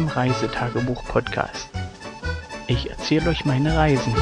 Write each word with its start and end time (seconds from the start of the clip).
Zum 0.00 0.08
Reisetagebuch-Podcast. 0.08 1.68
Ich 2.68 2.88
erzähle 2.88 3.28
euch 3.28 3.44
meine 3.44 3.76
Reisen. 3.76 4.14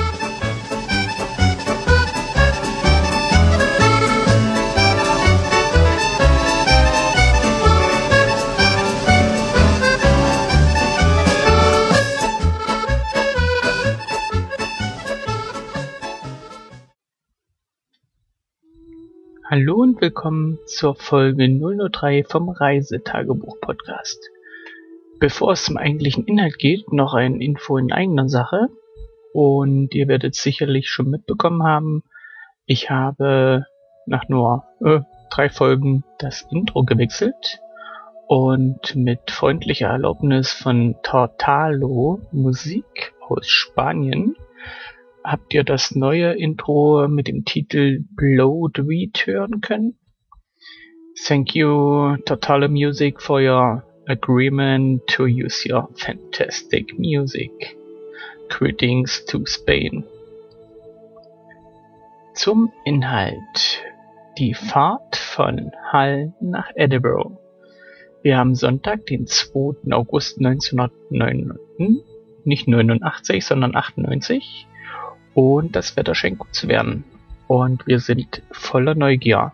Hallo 19.44 19.76
und 19.76 20.00
willkommen 20.00 20.58
zur 20.66 20.96
Folge 20.96 21.48
003 21.48 22.24
vom 22.24 22.48
Reisetagebuch-Podcast. 22.48 24.18
Bevor 25.20 25.52
es 25.52 25.64
zum 25.64 25.76
eigentlichen 25.76 26.24
Inhalt 26.24 26.58
geht, 26.58 26.92
noch 26.92 27.14
ein 27.14 27.40
Info 27.40 27.76
in 27.76 27.92
eigener 27.92 28.28
Sache. 28.28 28.68
Und 29.32 29.94
ihr 29.94 30.08
werdet 30.08 30.34
sicherlich 30.34 30.88
schon 30.88 31.10
mitbekommen 31.10 31.62
haben, 31.62 32.02
ich 32.66 32.90
habe 32.90 33.64
nach 34.06 34.28
nur 34.28 34.64
äh, 34.84 35.00
drei 35.30 35.48
Folgen 35.48 36.04
das 36.18 36.46
Intro 36.50 36.84
gewechselt 36.84 37.60
und 38.26 38.94
mit 38.94 39.30
freundlicher 39.30 39.88
Erlaubnis 39.88 40.52
von 40.52 40.96
Tortalo 41.02 42.20
Musik 42.30 43.14
aus 43.26 43.48
Spanien 43.48 44.36
habt 45.24 45.54
ihr 45.54 45.64
das 45.64 45.94
neue 45.94 46.32
Intro 46.32 47.08
mit 47.08 47.28
dem 47.28 47.44
Titel 47.44 48.04
Blowed 48.16 48.78
Read 48.78 49.26
hören 49.26 49.60
können. 49.60 49.98
Thank 51.26 51.54
you, 51.54 52.16
Totale 52.24 52.68
Music, 52.68 53.20
for 53.20 53.40
your 53.40 53.82
agreement 54.08 55.06
to 55.06 55.26
use 55.26 55.66
your 55.68 55.88
fantastic 55.96 56.98
music. 56.98 57.76
Greetings 58.48 59.24
to 59.26 59.44
Spain. 59.46 60.04
Zum 62.34 62.72
Inhalt. 62.84 63.82
Die 64.38 64.54
Fahrt 64.54 65.16
von 65.16 65.72
Hull 65.92 66.32
nach 66.40 66.70
Edinburgh. 66.74 67.38
Wir 68.22 68.38
haben 68.38 68.54
Sonntag, 68.54 69.06
den 69.06 69.26
2. 69.26 69.92
August 69.92 70.38
1989, 70.38 72.04
nicht 72.44 72.68
89, 72.68 73.44
sondern 73.44 73.76
98 73.76 74.66
und 75.34 75.76
das 75.76 75.96
Wetter 75.96 76.14
scheint 76.14 76.38
gut 76.38 76.54
zu 76.54 76.68
werden. 76.68 77.04
Und 77.46 77.86
wir 77.86 78.00
sind 78.00 78.42
voller 78.50 78.94
Neugier. 78.94 79.52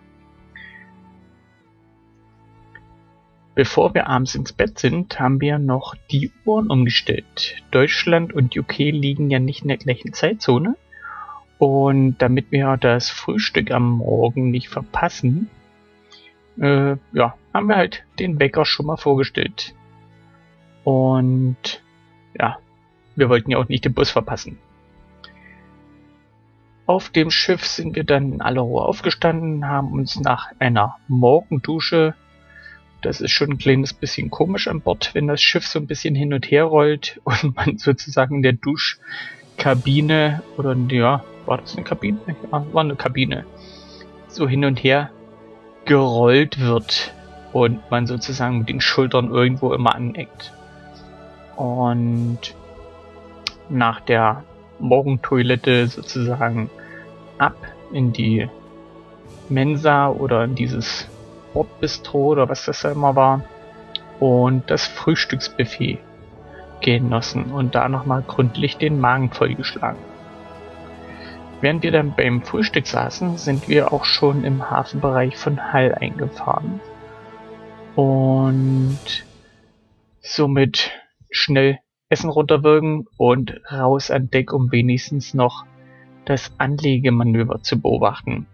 Bevor 3.54 3.94
wir 3.94 4.08
abends 4.08 4.34
ins 4.34 4.52
Bett 4.52 4.78
sind, 4.80 5.20
haben 5.20 5.40
wir 5.40 5.58
noch 5.58 5.94
die 6.10 6.32
Uhren 6.44 6.70
umgestellt. 6.70 7.62
Deutschland 7.70 8.32
und 8.32 8.56
UK 8.56 8.78
liegen 8.78 9.30
ja 9.30 9.38
nicht 9.38 9.62
in 9.62 9.68
der 9.68 9.76
gleichen 9.76 10.12
Zeitzone. 10.12 10.76
Und 11.58 12.18
damit 12.18 12.50
wir 12.50 12.76
das 12.76 13.10
Frühstück 13.10 13.70
am 13.70 13.98
Morgen 13.98 14.50
nicht 14.50 14.68
verpassen, 14.68 15.48
äh, 16.60 16.96
ja, 17.12 17.34
haben 17.52 17.68
wir 17.68 17.76
halt 17.76 18.04
den 18.18 18.40
Wecker 18.40 18.64
schon 18.64 18.86
mal 18.86 18.96
vorgestellt. 18.96 19.74
Und 20.82 21.82
ja, 22.38 22.58
wir 23.14 23.28
wollten 23.28 23.52
ja 23.52 23.58
auch 23.58 23.68
nicht 23.68 23.84
den 23.84 23.94
Bus 23.94 24.10
verpassen. 24.10 24.58
Auf 26.86 27.08
dem 27.08 27.30
Schiff 27.30 27.64
sind 27.64 27.94
wir 27.94 28.04
dann 28.04 28.32
in 28.32 28.42
aller 28.42 28.60
Ruhe 28.60 28.82
aufgestanden, 28.82 29.66
haben 29.66 29.92
uns 29.92 30.20
nach 30.20 30.48
einer 30.58 30.96
Morgendusche, 31.08 32.14
das 33.04 33.20
ist 33.20 33.32
schon 33.32 33.50
ein 33.50 33.58
kleines 33.58 33.92
bisschen 33.92 34.30
komisch 34.30 34.66
an 34.66 34.80
Bord, 34.80 35.10
wenn 35.14 35.26
das 35.26 35.42
Schiff 35.42 35.66
so 35.66 35.78
ein 35.78 35.86
bisschen 35.86 36.14
hin 36.14 36.32
und 36.32 36.50
her 36.50 36.64
rollt 36.64 37.20
und 37.24 37.54
man 37.54 37.78
sozusagen 37.78 38.36
in 38.36 38.42
der 38.42 38.54
Duschkabine 38.54 40.42
oder 40.56 40.74
ja, 40.88 41.22
war 41.46 41.58
das 41.58 41.76
eine 41.76 41.84
Kabine? 41.84 42.18
Ja, 42.26 42.66
war 42.72 42.82
eine 42.82 42.96
Kabine. 42.96 43.44
So 44.28 44.48
hin 44.48 44.64
und 44.64 44.82
her 44.82 45.10
gerollt 45.84 46.58
wird 46.60 47.14
und 47.52 47.78
man 47.90 48.06
sozusagen 48.06 48.60
mit 48.60 48.68
den 48.68 48.80
Schultern 48.80 49.30
irgendwo 49.30 49.74
immer 49.74 49.94
aneckt. 49.94 50.52
Und 51.56 52.38
nach 53.68 54.00
der 54.00 54.42
Morgentoilette 54.80 55.86
sozusagen 55.86 56.70
ab 57.38 57.56
in 57.92 58.12
die 58.12 58.48
Mensa 59.48 60.08
oder 60.08 60.44
in 60.44 60.54
dieses 60.54 61.06
Bordbistro 61.54 62.26
oder 62.26 62.48
was 62.48 62.66
das 62.66 62.82
da 62.82 62.92
immer 62.92 63.16
war 63.16 63.42
und 64.20 64.70
das 64.70 64.86
Frühstücksbuffet 64.86 65.98
genossen 66.82 67.46
und 67.46 67.74
da 67.74 67.88
nochmal 67.88 68.22
gründlich 68.26 68.76
den 68.76 69.00
Magen 69.00 69.30
vollgeschlagen. 69.30 69.98
Während 71.60 71.82
wir 71.82 71.92
dann 71.92 72.14
beim 72.14 72.42
Frühstück 72.42 72.86
saßen, 72.86 73.38
sind 73.38 73.68
wir 73.68 73.92
auch 73.92 74.04
schon 74.04 74.44
im 74.44 74.70
Hafenbereich 74.70 75.36
von 75.38 75.72
Hall 75.72 75.94
eingefahren. 75.94 76.80
Und 77.94 79.24
somit 80.20 80.90
schnell 81.30 81.78
Essen 82.10 82.28
runterwürgen 82.28 83.06
und 83.16 83.60
raus 83.72 84.10
an 84.10 84.30
Deck, 84.30 84.52
um 84.52 84.70
wenigstens 84.72 85.32
noch 85.32 85.64
das 86.26 86.52
Anlegemanöver 86.58 87.62
zu 87.62 87.80
beobachten. 87.80 88.46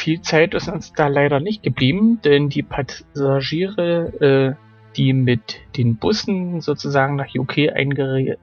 Viel 0.00 0.22
Zeit 0.22 0.54
ist 0.54 0.66
uns 0.66 0.94
da 0.94 1.08
leider 1.08 1.40
nicht 1.40 1.62
geblieben, 1.62 2.22
denn 2.24 2.48
die 2.48 2.62
Passagiere, 2.62 4.56
äh, 4.56 4.96
die 4.96 5.12
mit 5.12 5.60
den 5.76 5.96
Bussen 5.96 6.62
sozusagen 6.62 7.16
nach 7.16 7.34
UK 7.34 7.68
eingereisen 7.74 8.38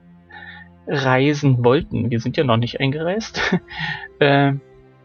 wollten, 1.64 2.12
wir 2.12 2.20
sind 2.20 2.36
ja 2.36 2.44
noch 2.44 2.58
nicht 2.58 2.78
eingereist, 2.78 3.58
äh, 4.20 4.52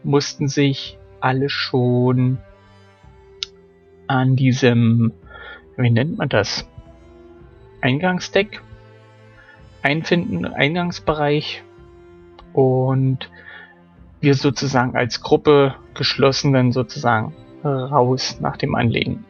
mussten 0.04 0.46
sich 0.46 0.96
alle 1.18 1.48
schon 1.48 2.38
an 4.06 4.36
diesem, 4.36 5.12
wie 5.76 5.90
nennt 5.90 6.18
man 6.18 6.28
das, 6.28 6.68
Eingangsdeck 7.80 8.62
einfinden, 9.82 10.46
Eingangsbereich 10.46 11.64
und 12.52 13.28
wir 14.24 14.34
sozusagen 14.34 14.96
als 14.96 15.20
Gruppe 15.20 15.76
geschlossen 15.94 16.52
dann 16.52 16.72
sozusagen 16.72 17.34
raus 17.62 18.38
nach 18.40 18.56
dem 18.56 18.74
Anlegen. 18.74 19.24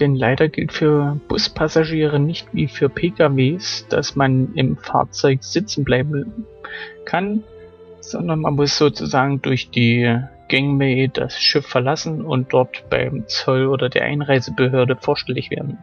Denn 0.00 0.14
leider 0.14 0.48
gilt 0.48 0.72
für 0.72 1.18
Buspassagiere 1.28 2.20
nicht 2.20 2.48
wie 2.52 2.68
für 2.68 2.88
PKWs, 2.88 3.86
dass 3.88 4.14
man 4.14 4.54
im 4.54 4.76
Fahrzeug 4.76 5.42
sitzen 5.42 5.84
bleiben 5.84 6.46
kann, 7.04 7.44
sondern 8.00 8.40
man 8.40 8.54
muss 8.54 8.76
sozusagen 8.76 9.40
durch 9.40 9.70
die 9.70 10.20
Gangway 10.48 11.08
das 11.12 11.40
Schiff 11.40 11.66
verlassen 11.66 12.24
und 12.24 12.52
dort 12.52 12.88
beim 12.90 13.26
Zoll 13.26 13.66
oder 13.66 13.88
der 13.88 14.04
Einreisebehörde 14.04 14.96
vorstellig 14.96 15.50
werden. 15.50 15.78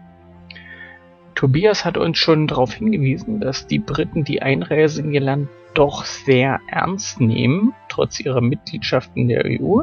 Tobias 1.35 1.83
hat 1.83 1.97
uns 1.97 2.17
schon 2.17 2.47
darauf 2.47 2.73
hingewiesen, 2.73 3.39
dass 3.39 3.67
die 3.67 3.79
Briten 3.79 4.23
die 4.23 4.41
Einreise 4.41 5.01
in 5.01 5.13
ihr 5.13 5.21
Land 5.21 5.49
doch 5.73 6.05
sehr 6.05 6.59
ernst 6.67 7.19
nehmen, 7.19 7.73
trotz 7.89 8.19
ihrer 8.19 8.41
Mitgliedschaft 8.41 9.09
in 9.15 9.27
der 9.27 9.45
EU. 9.45 9.81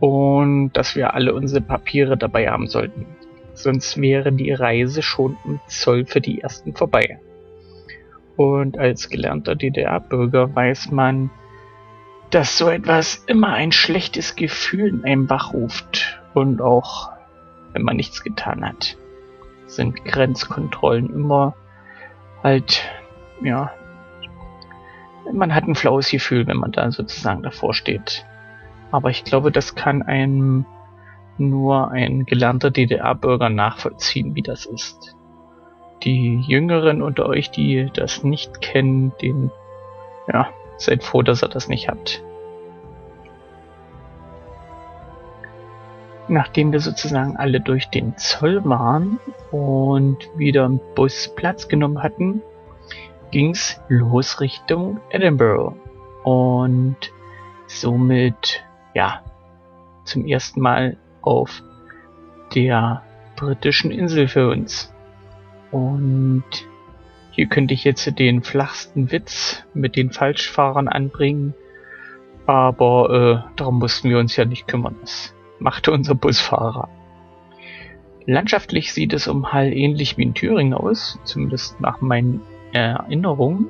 Und 0.00 0.72
dass 0.72 0.96
wir 0.96 1.14
alle 1.14 1.34
unsere 1.34 1.60
Papiere 1.60 2.16
dabei 2.16 2.48
haben 2.48 2.66
sollten. 2.66 3.06
Sonst 3.54 4.00
wäre 4.00 4.32
die 4.32 4.52
Reise 4.52 5.02
schon 5.02 5.36
im 5.44 5.60
Zoll 5.66 6.06
für 6.06 6.20
die 6.20 6.40
ersten 6.40 6.74
vorbei. 6.74 7.20
Und 8.36 8.78
als 8.78 9.10
gelernter 9.10 9.54
DDR-Bürger 9.54 10.54
weiß 10.54 10.90
man, 10.90 11.30
dass 12.30 12.56
so 12.56 12.70
etwas 12.70 13.22
immer 13.26 13.52
ein 13.52 13.72
schlechtes 13.72 14.36
Gefühl 14.36 14.88
in 14.88 15.04
einem 15.04 15.30
wachruft. 15.30 16.20
Und 16.32 16.62
auch 16.62 17.10
wenn 17.74 17.82
man 17.82 17.96
nichts 17.96 18.24
getan 18.24 18.66
hat 18.66 18.96
sind 19.74 20.04
Grenzkontrollen 20.04 21.12
immer 21.12 21.54
halt, 22.42 22.82
ja, 23.42 23.72
man 25.32 25.54
hat 25.54 25.64
ein 25.64 25.74
flaues 25.74 26.10
Gefühl, 26.10 26.46
wenn 26.46 26.56
man 26.56 26.72
da 26.72 26.90
sozusagen 26.90 27.42
davor 27.42 27.74
steht. 27.74 28.26
Aber 28.90 29.10
ich 29.10 29.24
glaube, 29.24 29.52
das 29.52 29.74
kann 29.74 30.02
einem 30.02 30.66
nur 31.38 31.90
ein 31.90 32.26
gelernter 32.26 32.70
DDR-Bürger 32.70 33.48
nachvollziehen, 33.48 34.34
wie 34.34 34.42
das 34.42 34.66
ist. 34.66 35.16
Die 36.02 36.40
Jüngeren 36.46 37.00
unter 37.00 37.26
euch, 37.26 37.50
die 37.50 37.90
das 37.94 38.24
nicht 38.24 38.60
kennen, 38.60 39.12
den, 39.22 39.50
ja, 40.30 40.48
seid 40.76 41.04
froh, 41.04 41.22
dass 41.22 41.42
ihr 41.42 41.48
das 41.48 41.68
nicht 41.68 41.88
habt. 41.88 42.22
Nachdem 46.28 46.72
wir 46.72 46.80
sozusagen 46.80 47.36
alle 47.36 47.60
durch 47.60 47.88
den 47.88 48.16
Zoll 48.16 48.64
waren 48.64 49.18
und 49.50 50.16
wieder 50.36 50.64
im 50.64 50.80
Bus 50.94 51.32
Platz 51.34 51.68
genommen 51.68 52.02
hatten, 52.02 52.42
ging's 53.30 53.80
los 53.88 54.40
Richtung 54.40 55.00
Edinburgh. 55.10 55.74
Und 56.24 56.96
somit, 57.66 58.64
ja, 58.94 59.22
zum 60.04 60.26
ersten 60.26 60.60
Mal 60.60 60.96
auf 61.22 61.62
der 62.54 63.02
britischen 63.36 63.90
Insel 63.90 64.28
für 64.28 64.48
uns. 64.50 64.92
Und 65.70 66.44
hier 67.30 67.46
könnte 67.46 67.74
ich 67.74 67.84
jetzt 67.84 68.18
den 68.18 68.42
flachsten 68.42 69.10
Witz 69.10 69.64
mit 69.74 69.96
den 69.96 70.10
Falschfahrern 70.10 70.86
anbringen, 70.86 71.54
aber 72.46 73.46
äh, 73.48 73.56
darum 73.56 73.78
mussten 73.78 74.10
wir 74.10 74.18
uns 74.18 74.36
ja 74.36 74.44
nicht 74.44 74.68
kümmern. 74.68 74.96
Das 75.00 75.34
machte 75.62 75.92
unser 75.92 76.14
Busfahrer. 76.14 76.88
Landschaftlich 78.26 78.92
sieht 78.92 79.12
es 79.12 79.26
um 79.26 79.52
Hall 79.52 79.72
ähnlich 79.72 80.16
wie 80.16 80.22
in 80.22 80.34
Thüringen 80.34 80.74
aus, 80.74 81.18
zumindest 81.24 81.80
nach 81.80 82.00
meinen 82.00 82.40
Erinnerungen. 82.72 83.68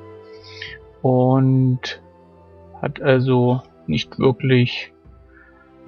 Und 1.01 2.01
hat 2.81 3.01
also 3.01 3.61
nicht 3.87 4.19
wirklich 4.19 4.91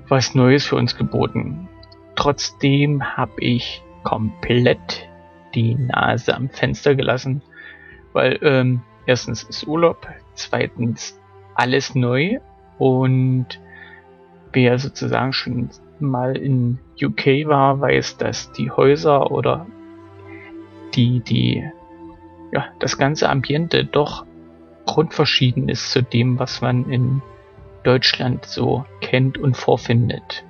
was 0.07 0.36
Neues 0.36 0.66
für 0.66 0.75
uns 0.75 0.98
geboten. 0.98 1.68
Trotzdem 2.16 3.18
habe 3.18 3.34
ich 3.40 3.84
komplett 4.04 5.07
die 5.54 5.75
Nase 5.75 6.36
am 6.36 6.50
Fenster 6.50 6.96
gelassen, 6.96 7.42
weil 8.13 8.40
ähm, 8.42 8.81
erstens 9.06 9.44
ist 9.44 9.68
Urlaub, 9.68 10.07
zweitens 10.34 11.19
alles 11.56 11.96
neu 11.96 12.40
und 12.78 13.48
wer 14.52 14.78
sozusagen 14.80 15.34
schon 15.34 15.69
mal 16.01 16.38
in 16.38 16.80
UK 17.01 17.47
war, 17.47 17.80
weiß, 17.80 18.18
dass 18.18 18.51
die 18.51 18.71
Häuser 18.71 19.31
oder 19.31 19.65
die, 20.94 21.19
die, 21.19 21.63
ja, 22.51 22.65
das 22.80 22.97
ganze 22.97 23.30
Ambiente 23.30 23.86
doch 23.86 24.25
grundverschieden 24.86 25.69
ist 25.69 25.92
zu 25.92 26.01
dem, 26.01 26.39
was 26.39 26.62
man 26.62 26.89
in 26.89 27.21
Deutschland 27.83 28.45
so 28.45 28.86
kennt 29.01 29.38
und 29.38 29.57
vorfindet. 29.57 30.44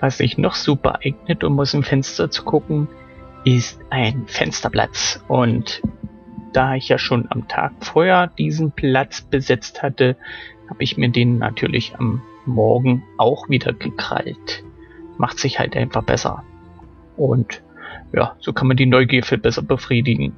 Was 0.00 0.18
sich 0.18 0.36
noch 0.36 0.54
super 0.54 1.00
eignet, 1.04 1.44
um 1.44 1.58
aus 1.60 1.72
dem 1.72 1.82
Fenster 1.82 2.30
zu 2.30 2.44
gucken, 2.44 2.88
ist 3.44 3.80
ein 3.90 4.26
Fensterplatz. 4.26 5.22
Und 5.28 5.82
da 6.52 6.74
ich 6.74 6.88
ja 6.88 6.98
schon 6.98 7.26
am 7.30 7.48
Tag 7.48 7.72
vorher 7.80 8.26
diesen 8.26 8.72
Platz 8.72 9.22
besetzt 9.22 9.82
hatte, 9.82 10.16
habe 10.68 10.82
ich 10.82 10.96
mir 10.96 11.10
den 11.10 11.38
natürlich 11.38 11.94
am 11.98 12.22
Morgen 12.46 13.04
auch 13.18 13.48
wieder 13.48 13.72
gekrallt. 13.72 14.64
Macht 15.18 15.38
sich 15.38 15.58
halt 15.58 15.76
einfach 15.76 16.02
besser. 16.02 16.42
Und 17.16 17.62
ja, 18.12 18.36
so 18.40 18.52
kann 18.52 18.68
man 18.68 18.76
die 18.76 18.86
Neugier 18.86 19.22
viel 19.22 19.38
besser 19.38 19.62
befriedigen. 19.62 20.34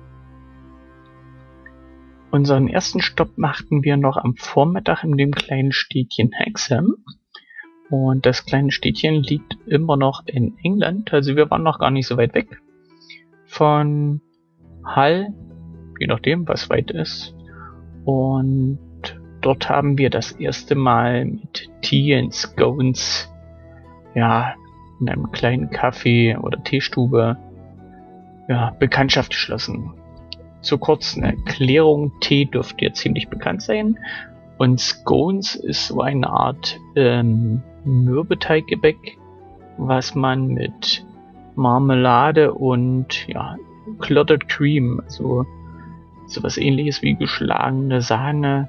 Unseren 2.30 2.68
ersten 2.68 3.00
Stopp 3.00 3.38
machten 3.38 3.82
wir 3.82 3.96
noch 3.96 4.16
am 4.16 4.36
Vormittag 4.36 5.04
in 5.04 5.16
dem 5.16 5.32
kleinen 5.32 5.72
Städtchen 5.72 6.32
Hexham. 6.32 6.96
Und 7.88 8.26
das 8.26 8.44
kleine 8.44 8.72
Städtchen 8.72 9.22
liegt 9.22 9.56
immer 9.66 9.96
noch 9.96 10.24
in 10.26 10.56
England, 10.62 11.12
also 11.12 11.36
wir 11.36 11.50
waren 11.50 11.62
noch 11.62 11.78
gar 11.78 11.92
nicht 11.92 12.08
so 12.08 12.16
weit 12.16 12.34
weg 12.34 12.60
von 13.46 14.20
Hull, 14.84 15.28
je 15.98 16.06
nachdem, 16.06 16.46
was 16.46 16.68
weit 16.68 16.90
ist. 16.90 17.34
Und 18.04 18.78
dort 19.46 19.68
haben 19.68 19.96
wir 19.96 20.10
das 20.10 20.32
erste 20.32 20.74
Mal 20.74 21.24
mit 21.24 21.70
Tea 21.80 22.18
and 22.18 22.34
Scones, 22.34 23.32
ja, 24.16 24.54
in 25.00 25.08
einem 25.08 25.30
kleinen 25.30 25.70
Café 25.70 26.36
oder 26.36 26.62
Teestube, 26.64 27.36
ja, 28.48 28.74
Bekanntschaft 28.80 29.30
geschlossen. 29.30 29.92
Zur 30.62 30.80
kurzen 30.80 31.22
Erklärung, 31.22 32.10
Tee 32.20 32.46
dürfte 32.46 32.86
ja 32.86 32.92
ziemlich 32.92 33.28
bekannt 33.28 33.62
sein. 33.62 33.96
Und 34.58 34.80
Scones 34.80 35.54
ist 35.54 35.86
so 35.86 36.00
eine 36.00 36.28
Art 36.28 36.80
ähm, 36.96 37.62
Mürbeteiggebäck, 37.84 39.16
was 39.76 40.16
man 40.16 40.48
mit 40.48 41.06
Marmelade 41.54 42.52
und 42.52 43.28
ja, 43.28 43.56
Clotted 44.00 44.48
Cream, 44.48 45.00
also 45.04 45.46
sowas 46.26 46.56
ähnliches 46.56 47.00
wie 47.02 47.14
geschlagene 47.14 48.00
Sahne, 48.00 48.68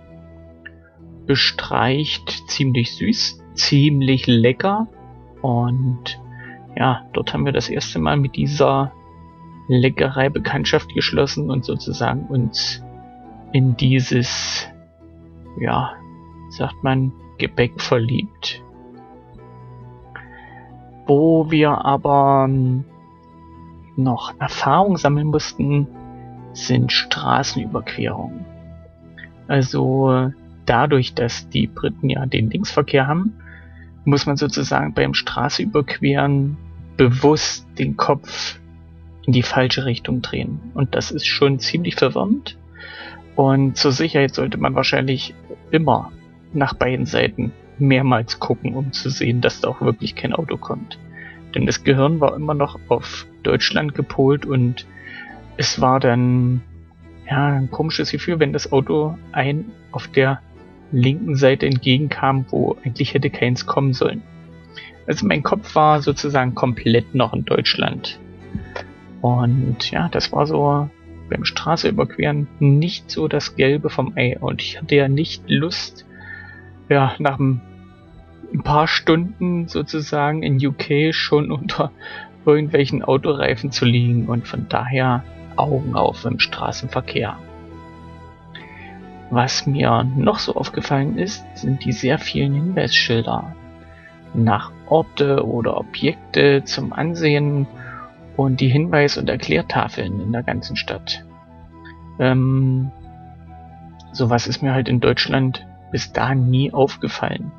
bestreicht. 1.28 2.50
Ziemlich 2.50 2.96
süß, 2.96 3.44
ziemlich 3.54 4.26
lecker. 4.28 4.88
Und 5.42 6.20
ja, 6.76 7.06
dort 7.14 7.34
haben 7.34 7.46
wir 7.46 7.54
das 7.54 7.70
erste 7.70 8.00
Mal 8.00 8.18
mit 8.18 8.36
dieser 8.36 8.92
Leckerei 9.68 10.30
Bekanntschaft 10.30 10.94
geschlossen 10.94 11.50
und 11.52 11.66
sozusagen 11.66 12.26
uns 12.28 12.84
in 13.52 13.76
dieses, 13.76 14.68
ja, 15.60 15.94
sagt 16.50 16.84
man, 16.84 17.12
Gebäck 17.38 17.82
verliebt. 17.82 18.64
Wo 21.06 21.50
wir 21.52 21.86
aber 21.86 22.50
noch 23.96 24.34
Erfahrung 24.40 24.98
sammeln 24.98 25.28
mussten, 25.28 25.88
sind 26.54 26.92
Straßenüberquerungen. 26.92 28.46
Also 29.48 30.32
dadurch, 30.68 31.16
dass 31.16 31.50
die 31.50 31.68
Briten 31.68 32.10
ja 32.10 32.26
den 32.26 32.50
Linksverkehr 32.50 33.08
haben, 33.08 33.34
muss 34.06 34.26
man 34.26 34.38
sozusagen 34.38 34.94
beim 34.94 35.14
Straßeüberqueren 35.14 36.58
bewusst 36.96 37.68
den 37.78 37.98
Kopf 37.98 38.60
in 39.26 39.34
die 39.34 39.44
falsche 39.44 39.86
Richtung 39.86 40.22
drehen. 40.22 40.60
Und 40.74 40.96
das 40.96 41.12
ist 41.12 41.26
schon 41.26 41.60
ziemlich 41.60 41.96
verwirrend. 41.96 42.58
Und 43.36 43.78
zur 43.78 43.92
Sicherheit 43.92 44.34
sollte 44.34 44.58
man 44.58 44.76
wahrscheinlich 44.76 45.36
immer 45.72 46.12
nach 46.54 46.74
beiden 46.74 47.06
Seiten 47.06 47.52
mehrmals 47.78 48.40
gucken, 48.40 48.74
um 48.76 48.94
zu 48.94 49.10
sehen, 49.10 49.42
dass 49.42 49.62
da 49.62 49.70
auch 49.70 49.82
wirklich 49.82 50.16
kein 50.16 50.34
Auto 50.34 50.58
kommt. 50.58 50.98
Denn 51.54 51.66
das 51.66 51.84
Gehirn 51.84 52.20
war 52.20 52.36
immer 52.36 52.54
noch 52.54 52.80
auf 52.88 53.28
Deutschland 53.44 53.94
gepolt 53.94 54.46
und 54.46 54.86
es 55.58 55.82
war 55.82 56.00
dann 56.00 56.62
ja 57.30 57.48
ein 57.48 57.70
komisches 57.70 58.12
Gefühl, 58.12 58.40
wenn 58.40 58.54
das 58.54 58.72
Auto 58.72 59.18
ein 59.32 59.66
auf 59.92 60.08
der 60.08 60.42
linken 60.92 61.36
Seite 61.36 61.66
entgegenkam, 61.66 62.46
wo 62.50 62.78
eigentlich 62.84 63.14
hätte 63.14 63.30
keins 63.30 63.66
kommen 63.66 63.94
sollen. 63.94 64.22
Also 65.06 65.26
mein 65.26 65.44
Kopf 65.44 65.76
war 65.76 66.02
sozusagen 66.02 66.56
komplett 66.56 67.16
noch 67.16 67.34
in 67.34 67.46
Deutschland. 67.46 68.20
Und 69.22 69.90
ja, 69.92 70.10
das 70.10 70.32
war 70.32 70.46
so 70.46 70.90
beim 71.30 71.46
Straße 71.46 71.90
überqueren 71.90 72.48
nicht 72.60 73.10
so 73.10 73.28
das 73.28 73.56
Gelbe 73.56 73.90
vom 73.90 74.14
Ei. 74.16 74.38
Und 74.40 74.62
ich 74.62 74.80
hatte 74.80 74.96
ja 74.96 75.08
nicht 75.08 75.44
Lust, 75.50 76.06
ja, 76.90 77.16
nach 77.20 77.40
ein 77.40 77.62
paar 78.64 78.88
Stunden 78.88 79.68
sozusagen 79.68 80.44
in 80.44 80.66
UK 80.66 81.14
schon 81.14 81.52
unter 81.52 81.92
irgendwelchen 82.46 83.04
Autoreifen 83.04 83.72
zu 83.72 83.86
liegen 83.86 84.28
und 84.28 84.48
von 84.48 84.68
daher 84.70 85.24
Augen 85.58 85.96
auf 85.96 86.24
im 86.26 86.40
Straßenverkehr. 86.40 87.38
Was 89.30 89.68
mir 89.68 90.06
noch 90.16 90.40
so 90.40 90.56
aufgefallen 90.56 91.18
ist, 91.18 91.46
sind 91.56 91.84
die 91.84 91.92
sehr 91.92 92.18
vielen 92.18 92.54
Hinweisschilder 92.54 93.56
nach 94.34 94.72
Orte 94.88 95.46
oder 95.46 95.78
Objekte 95.78 96.64
zum 96.64 96.94
Ansehen 96.94 97.68
und 98.38 98.62
die 98.62 98.70
Hinweis- 98.70 99.18
und 99.18 99.30
Erklärtafeln 99.30 100.22
in 100.22 100.32
der 100.32 100.44
ganzen 100.44 100.76
Stadt. 100.76 101.26
Ähm, 102.20 102.92
sowas 104.14 104.48
ist 104.48 104.62
mir 104.62 104.74
halt 104.74 104.88
in 104.88 105.00
Deutschland 105.00 105.66
bis 105.92 106.14
dahin 106.14 106.50
nie 106.50 106.74
aufgefallen. 106.74 107.52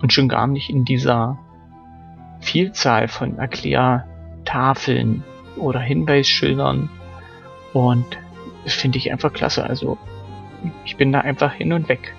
Und 0.00 0.12
schon 0.12 0.28
gar 0.28 0.46
nicht 0.46 0.70
in 0.70 0.84
dieser 0.84 1.38
Vielzahl 2.40 3.08
von 3.08 3.38
Erklärtafeln 3.38 5.24
oder 5.56 5.80
Hinweisschildern. 5.80 6.88
Und 7.72 8.06
das 8.64 8.74
finde 8.74 8.98
ich 8.98 9.10
einfach 9.10 9.32
klasse. 9.32 9.64
Also 9.64 9.98
ich 10.84 10.96
bin 10.96 11.12
da 11.12 11.20
einfach 11.20 11.52
hin 11.52 11.72
und 11.72 11.88
weg. 11.88 12.14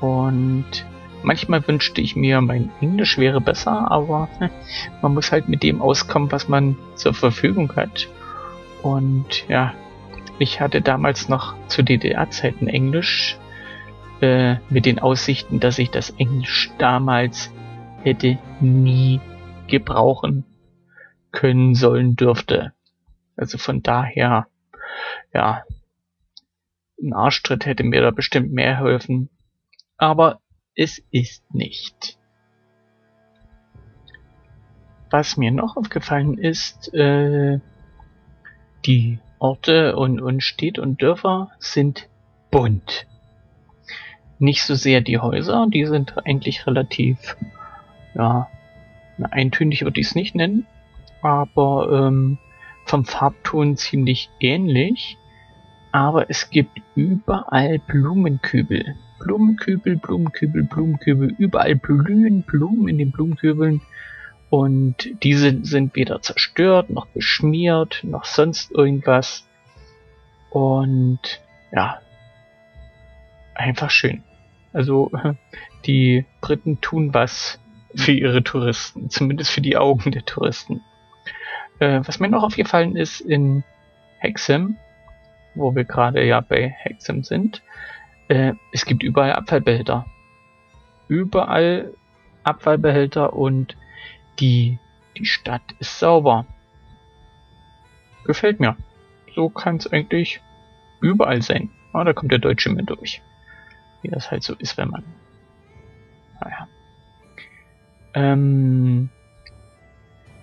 Und 0.00 0.86
manchmal 1.22 1.66
wünschte 1.66 2.00
ich 2.00 2.16
mir, 2.16 2.40
mein 2.40 2.70
Englisch 2.80 3.18
wäre 3.18 3.40
besser, 3.40 3.90
aber 3.90 4.28
man 5.02 5.14
muss 5.14 5.32
halt 5.32 5.48
mit 5.48 5.62
dem 5.62 5.82
auskommen, 5.82 6.32
was 6.32 6.48
man 6.48 6.76
zur 6.94 7.14
Verfügung 7.14 7.74
hat. 7.76 8.08
Und 8.82 9.46
ja, 9.48 9.74
ich 10.38 10.60
hatte 10.60 10.80
damals 10.80 11.28
noch 11.28 11.54
zu 11.68 11.82
DDR-Zeiten 11.82 12.66
Englisch 12.66 13.36
äh, 14.20 14.56
mit 14.70 14.86
den 14.86 14.98
Aussichten, 14.98 15.60
dass 15.60 15.78
ich 15.78 15.90
das 15.90 16.10
Englisch 16.10 16.70
damals 16.78 17.52
hätte 18.02 18.38
nie 18.60 19.20
gebrauchen 19.66 20.44
können 21.32 21.74
sollen 21.74 22.16
dürfte. 22.16 22.72
Also 23.36 23.58
von 23.58 23.82
daher, 23.82 24.46
ja, 25.32 25.62
ein 27.02 27.12
Arschtritt 27.12 27.66
hätte 27.66 27.84
mir 27.84 28.02
da 28.02 28.10
bestimmt 28.10 28.52
mehr 28.52 28.78
helfen. 28.78 29.30
Aber 29.96 30.40
es 30.74 31.02
ist 31.10 31.42
nicht. 31.52 32.18
Was 35.10 35.36
mir 35.36 35.50
noch 35.50 35.76
aufgefallen 35.76 36.38
ist, 36.38 36.94
äh, 36.94 37.58
die 38.86 39.18
Orte 39.38 39.96
und, 39.96 40.20
und 40.20 40.42
Städte 40.42 40.80
und 40.82 41.02
Dörfer 41.02 41.50
sind 41.58 42.08
bunt. 42.50 43.06
Nicht 44.38 44.62
so 44.62 44.74
sehr 44.74 45.00
die 45.00 45.18
Häuser, 45.18 45.66
die 45.68 45.84
sind 45.86 46.16
eigentlich 46.26 46.66
relativ, 46.66 47.36
ja, 48.14 48.48
eintönig 49.30 49.82
würde 49.82 50.00
ich 50.00 50.08
es 50.08 50.14
nicht 50.14 50.34
nennen, 50.34 50.66
aber 51.22 52.06
ähm, 52.06 52.38
vom 52.86 53.04
Farbton 53.04 53.76
ziemlich 53.76 54.30
ähnlich. 54.40 55.18
Aber 55.92 56.30
es 56.30 56.50
gibt 56.50 56.80
überall 56.94 57.78
Blumenkübel. 57.78 58.96
Blumenkübel, 59.18 59.96
Blumenkübel, 59.96 60.62
Blumenkübel, 60.64 61.34
überall 61.36 61.74
blühen 61.74 62.42
Blumen 62.42 62.88
in 62.88 62.98
den 62.98 63.12
Blumenkübeln. 63.12 63.80
Und 64.48 65.10
diese 65.22 65.64
sind 65.64 65.94
weder 65.94 66.22
zerstört, 66.22 66.90
noch 66.90 67.06
beschmiert, 67.06 68.00
noch 68.02 68.24
sonst 68.24 68.72
irgendwas. 68.72 69.46
Und 70.50 71.40
ja, 71.72 72.00
einfach 73.54 73.90
schön. 73.90 74.24
Also 74.72 75.10
die 75.86 76.24
Briten 76.40 76.80
tun 76.80 77.14
was 77.14 77.60
für 77.94 78.12
ihre 78.12 78.42
Touristen, 78.42 79.10
zumindest 79.10 79.50
für 79.50 79.60
die 79.60 79.76
Augen 79.76 80.12
der 80.12 80.24
Touristen. 80.24 80.80
Äh, 81.80 82.00
was 82.04 82.20
mir 82.20 82.28
noch 82.28 82.42
aufgefallen 82.42 82.96
ist 82.96 83.20
in 83.20 83.64
Hexham, 84.18 84.76
wo 85.54 85.74
wir 85.74 85.84
gerade 85.84 86.24
ja 86.24 86.40
bei 86.40 86.68
Hexham 86.68 87.22
sind, 87.22 87.62
äh, 88.28 88.54
es 88.72 88.84
gibt 88.84 89.02
überall 89.02 89.32
Abfallbehälter. 89.32 90.06
Überall 91.08 91.92
Abfallbehälter 92.44 93.32
und 93.32 93.76
die, 94.38 94.78
die 95.16 95.26
Stadt 95.26 95.62
ist 95.78 95.98
sauber. 95.98 96.46
Gefällt 98.24 98.60
mir. 98.60 98.76
So 99.34 99.48
kann 99.48 99.76
es 99.76 99.86
eigentlich 99.92 100.40
überall 101.00 101.42
sein. 101.42 101.70
Ja, 101.92 102.04
da 102.04 102.12
kommt 102.12 102.32
der 102.32 102.38
Deutsche 102.38 102.70
mit 102.70 102.88
durch. 102.88 103.22
Wie 104.02 104.08
das 104.08 104.30
halt 104.30 104.42
so 104.42 104.54
ist, 104.54 104.78
wenn 104.78 104.88
man. 104.88 105.04
Naja. 106.40 106.68
Ähm, 108.14 109.10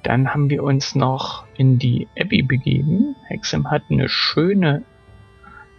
dann 0.03 0.33
haben 0.33 0.49
wir 0.49 0.63
uns 0.63 0.95
noch 0.95 1.45
in 1.57 1.79
die 1.79 2.07
Abbey 2.19 2.41
begeben. 2.41 3.15
Hexam 3.27 3.69
hat 3.69 3.83
eine 3.89 4.07
schöne, 4.07 4.83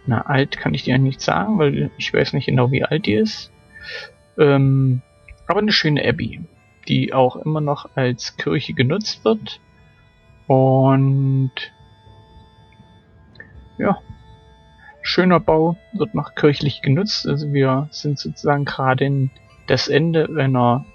na 0.05 0.21
alt 0.21 0.57
kann 0.57 0.73
ich 0.73 0.83
dir 0.83 0.97
nicht 0.97 1.21
sagen, 1.21 1.59
weil 1.59 1.91
ich 1.97 2.13
weiß 2.13 2.33
nicht 2.33 2.45
genau 2.45 2.71
wie 2.71 2.83
alt 2.83 3.05
die 3.05 3.13
ist. 3.13 3.51
Ähm, 4.37 5.01
aber 5.47 5.59
eine 5.59 5.71
schöne 5.71 6.07
Abbey, 6.07 6.41
die 6.87 7.13
auch 7.13 7.35
immer 7.35 7.61
noch 7.61 7.95
als 7.95 8.37
Kirche 8.37 8.73
genutzt 8.73 9.25
wird. 9.25 9.59
Und 10.47 11.51
ja, 13.77 13.97
schöner 15.01 15.39
Bau, 15.39 15.77
wird 15.93 16.15
noch 16.15 16.35
kirchlich 16.35 16.81
genutzt. 16.81 17.27
Also 17.27 17.53
wir 17.53 17.87
sind 17.91 18.19
sozusagen 18.19 18.65
gerade 18.65 19.05
in 19.05 19.31
das 19.67 19.87
Ende 19.87 20.27
einer 20.37 20.85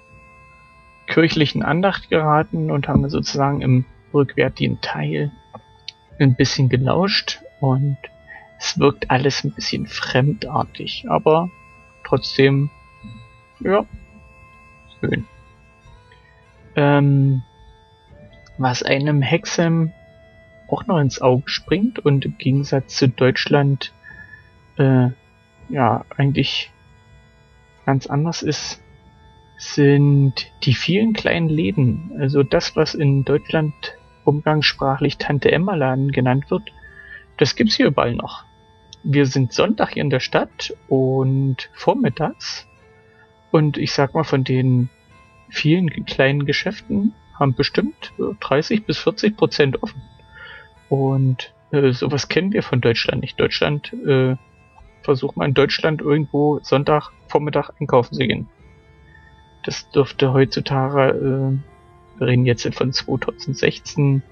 kirchlichen 1.07 1.63
Andacht 1.63 2.09
geraten 2.09 2.71
und 2.71 2.87
haben 2.87 3.07
sozusagen 3.09 3.61
im 3.61 3.85
rückwärtigen 4.13 4.81
Teil 4.81 5.31
ein 6.19 6.35
bisschen 6.35 6.69
gelauscht 6.69 7.41
und 7.59 7.97
es 8.59 8.79
wirkt 8.79 9.11
alles 9.11 9.43
ein 9.43 9.51
bisschen 9.51 9.85
fremdartig, 9.85 11.05
aber 11.09 11.49
trotzdem, 12.05 12.69
ja, 13.59 13.85
schön. 14.99 15.25
Ähm, 16.75 17.41
was 18.57 18.83
einem 18.83 19.21
Hexem 19.21 19.91
auch 20.67 20.87
noch 20.87 20.99
ins 20.99 21.21
Auge 21.21 21.49
springt 21.49 21.99
und 21.99 22.25
im 22.25 22.37
Gegensatz 22.37 22.95
zu 22.95 23.07
Deutschland 23.07 23.93
äh, 24.77 25.09
ja 25.69 26.05
eigentlich 26.15 26.71
ganz 27.85 28.07
anders 28.07 28.41
ist, 28.41 28.81
sind 29.57 30.51
die 30.63 30.73
vielen 30.73 31.13
kleinen 31.13 31.49
Läden. 31.49 32.11
Also 32.19 32.43
das, 32.43 32.75
was 32.75 32.93
in 32.93 33.23
Deutschland 33.23 33.73
umgangssprachlich 34.23 35.17
Tante 35.17 35.51
Emma 35.51 35.75
Laden 35.75 36.11
genannt 36.11 36.49
wird, 36.49 36.71
das 37.37 37.55
gibt's 37.55 37.75
hier 37.75 37.87
überall 37.87 38.15
noch. 38.15 38.45
Wir 39.03 39.25
sind 39.25 39.53
Sonntag 39.53 39.93
hier 39.93 40.01
in 40.01 40.09
der 40.09 40.19
Stadt 40.19 40.73
und 40.87 41.69
vormittags 41.73 42.67
und 43.51 43.77
ich 43.77 43.93
sag 43.93 44.13
mal 44.13 44.23
von 44.23 44.43
den 44.43 44.89
vielen 45.49 46.05
kleinen 46.05 46.45
Geschäften 46.45 47.13
haben 47.39 47.53
bestimmt 47.53 48.13
30 48.39 48.85
bis 48.85 48.97
40 48.97 49.37
Prozent 49.37 49.83
offen. 49.83 50.01
Und 50.89 51.53
äh, 51.71 51.91
sowas 51.91 52.29
kennen 52.29 52.53
wir 52.53 52.63
von 52.63 52.81
Deutschland 52.81 53.21
nicht. 53.21 53.39
Deutschland 53.39 53.93
äh, 53.93 54.35
versucht 55.01 55.37
man 55.37 55.49
in 55.49 55.53
Deutschland 55.53 56.01
irgendwo 56.01 56.59
Sonntag 56.63 57.11
Vormittag 57.27 57.71
einkaufen 57.79 58.15
zu 58.15 58.25
gehen. 58.25 58.49
Das 59.63 59.89
dürfte 59.89 60.33
heutzutage, 60.33 61.09
äh, 61.09 62.19
wir 62.19 62.27
reden 62.27 62.45
jetzt 62.45 62.67
von 62.73 62.91
2016, 62.91 64.23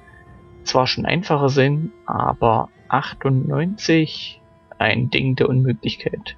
zwar 0.63 0.87
schon 0.87 1.05
einfacher 1.05 1.49
sein, 1.49 1.91
aber 2.05 2.69
98 2.93 4.39
ein 4.77 5.09
Ding 5.09 5.35
der 5.35 5.49
Unmöglichkeit. 5.49 6.35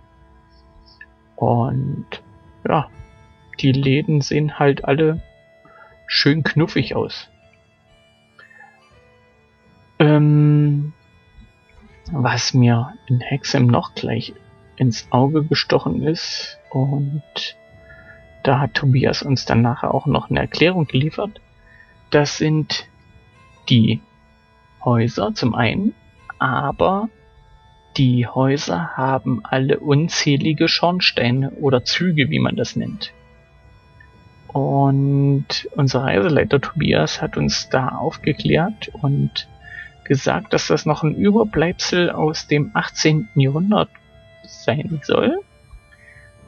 Und 1.36 2.06
ja, 2.68 2.90
die 3.60 3.72
Läden 3.72 4.22
sehen 4.22 4.58
halt 4.58 4.86
alle 4.86 5.22
schön 6.08 6.44
knuffig 6.44 6.96
aus. 6.96 7.30
Ähm, 10.00 10.94
was 12.12 12.54
mir 12.54 12.94
in 13.08 13.20
Hexem 13.20 13.68
noch 13.68 13.96
gleich 13.96 14.34
ins 14.78 15.08
Auge 15.12 15.44
gestochen 15.44 16.04
ist 16.04 16.60
und 16.70 17.24
da 18.44 18.60
hat 18.60 18.76
Tobias 18.76 19.24
uns 19.24 19.46
dann 19.46 19.62
nachher 19.62 19.94
auch 19.94 20.06
noch 20.06 20.30
eine 20.30 20.40
Erklärung 20.40 20.86
geliefert. 20.86 21.42
Das 22.12 22.38
sind 22.38 22.88
die 23.70 24.02
Häuser 24.84 25.34
zum 25.34 25.56
einen, 25.56 25.96
aber 26.40 27.10
die 27.98 28.28
Häuser 28.28 28.98
haben 28.98 29.42
alle 29.44 29.80
unzählige 29.80 30.68
Schornsteine 30.68 31.52
oder 31.52 31.86
Züge, 31.86 32.30
wie 32.30 32.40
man 32.40 32.56
das 32.56 32.76
nennt. 32.76 33.14
Und 34.48 35.70
unser 35.76 36.04
Reiseleiter 36.04 36.62
Tobias 36.62 37.22
hat 37.22 37.38
uns 37.38 37.70
da 37.70 37.90
aufgeklärt 37.90 38.90
und 39.02 39.48
gesagt, 40.06 40.54
dass 40.54 40.68
das 40.68 40.86
noch 40.86 41.04
ein 41.04 41.16
Überbleibsel 41.16 42.10
aus 42.10 42.48
dem 42.48 42.72
18. 42.74 43.30
Jahrhundert 43.36 43.90
sein 44.46 45.02
soll. 45.04 45.40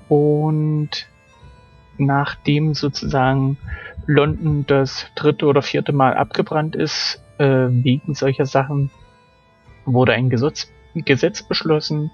Und 0.07 1.07
nachdem 1.97 2.73
sozusagen 2.73 3.57
London 4.05 4.65
das 4.65 5.07
dritte 5.15 5.45
oder 5.45 5.61
vierte 5.61 5.91
Mal 5.91 6.13
abgebrannt 6.13 6.75
ist, 6.75 7.21
äh, 7.39 7.67
wegen 7.69 8.13
solcher 8.13 8.45
Sachen, 8.45 8.89
wurde 9.93 10.13
ein 10.13 10.29
Gesetz, 10.29 10.71
Gesetz 10.93 11.41
beschlossen, 11.41 12.11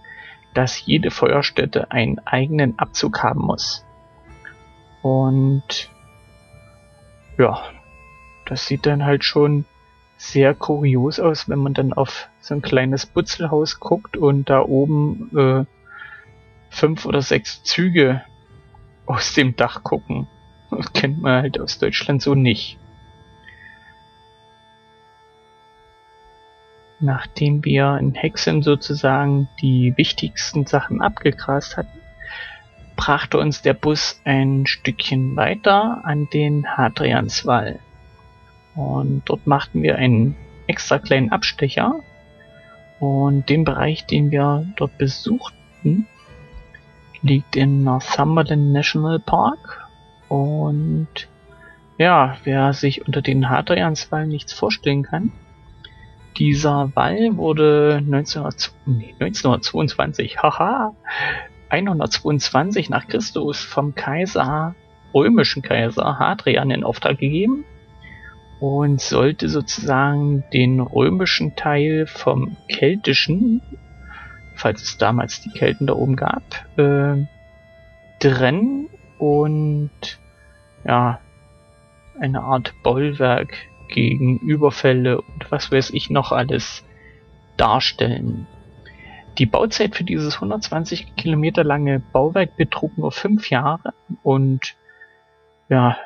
dass 0.54 0.86
jede 0.86 1.12
Feuerstätte 1.12 1.92
einen 1.92 2.20
eigenen 2.20 2.78
Abzug 2.80 3.24
haben 3.24 3.42
muss. 3.42 3.86
Und 5.02 5.90
ja, 7.38 7.62
das 8.46 8.68
sieht 8.68 8.86
dann 8.86 9.04
halt 9.04 9.26
schon 9.26 9.66
sehr 10.18 10.54
kurios 10.54 11.20
aus, 11.20 11.50
wenn 11.50 11.60
man 11.60 11.74
dann 11.74 11.92
auf 11.92 12.30
so 12.40 12.54
ein 12.54 12.62
kleines 12.62 13.06
Butzelhaus 13.06 13.80
guckt 13.80 14.16
und 14.16 14.50
da 14.50 14.62
oben 14.62 15.38
äh, 15.38 15.66
fünf 16.70 17.06
oder 17.06 17.22
sechs 17.22 17.64
Züge 17.64 18.24
aus 19.06 19.34
dem 19.34 19.56
Dach 19.56 19.84
gucken. 19.84 20.28
Das 20.72 20.94
kennt 20.94 21.22
man 21.22 21.42
halt 21.42 21.60
aus 21.60 21.80
Deutschland 21.80 22.22
so 22.22 22.36
nicht. 22.36 22.80
Nachdem 27.04 27.66
wir 27.66 27.98
in 27.98 28.14
Hexen 28.14 28.62
sozusagen 28.62 29.50
die 29.62 29.94
wichtigsten 29.98 30.66
Sachen 30.66 31.02
abgegrast 31.02 31.76
hatten, 31.76 32.00
brachte 32.96 33.40
uns 33.40 33.62
der 33.62 33.74
Bus 33.74 34.22
ein 34.24 34.66
Stückchen 34.66 35.36
weiter 35.36 36.00
an 36.06 36.30
den 36.32 36.66
Hadrianswall. 36.66 37.80
Und 38.74 39.24
dort 39.26 39.46
machten 39.46 39.84
wir 39.84 39.98
einen 39.98 40.38
extra 40.68 40.98
kleinen 40.98 41.34
Abstecher. 41.34 41.96
Und 43.02 43.50
den 43.50 43.66
Bereich, 43.66 44.06
den 44.06 44.32
wir 44.32 44.66
dort 44.78 44.98
besuchten, 44.98 46.08
liegt 47.22 47.58
in 47.58 47.84
Northumberland 47.84 48.72
National 48.72 49.20
Park. 49.20 49.90
Und 50.30 51.10
ja, 51.98 52.38
wer 52.46 52.72
sich 52.72 53.06
unter 53.06 53.22
den 53.22 53.50
Hadrianswall 53.50 54.26
nichts 54.26 54.54
vorstellen 54.54 55.04
kann, 55.04 55.34
dieser 56.38 56.92
Wall 56.96 57.38
wurde 57.38 58.02
1922, 58.06 60.42
haha, 60.42 60.96
122 61.70 62.90
nach 62.90 63.08
Christus 63.08 63.64
vom 63.64 63.96
Kaiser, 63.96 64.76
römischen 65.14 65.62
Kaiser 65.62 66.20
Hadrian 66.20 66.72
in 66.72 66.84
Auftrag 66.84 67.20
gegeben 67.20 67.64
und 68.60 69.00
sollte 69.02 69.48
sozusagen 69.50 70.44
den 70.54 70.80
römischen 70.80 71.56
Teil 71.56 72.08
vom 72.08 72.58
keltischen 72.68 73.62
falls 74.56 74.82
es 74.82 74.98
damals 74.98 75.42
die 75.42 75.50
Kelten 75.50 75.88
da 75.88 75.94
oben 75.94 76.16
gab, 76.16 76.44
äh, 76.78 77.26
trennen 78.20 78.90
und 79.18 79.92
ja, 80.86 81.20
eine 82.20 82.42
Art 82.42 82.74
Bollwerk 82.84 83.54
gegen 83.94 84.40
Überfälle 84.40 85.22
und 85.22 85.50
was 85.52 85.72
weiß 85.72 85.92
ich 85.92 86.10
noch 86.10 86.32
alles 86.34 86.84
darstellen. 87.56 88.48
Die 89.38 89.46
Bauzeit 89.46 89.96
für 89.96 90.04
dieses 90.04 90.36
120 90.36 91.16
Kilometer 91.16 91.64
lange 91.64 92.00
Bauwerk 92.12 92.58
betrug 92.58 92.98
nur 92.98 93.12
fünf 93.12 93.50
Jahre 93.50 93.94
und 94.22 94.76
ja, 95.70 95.98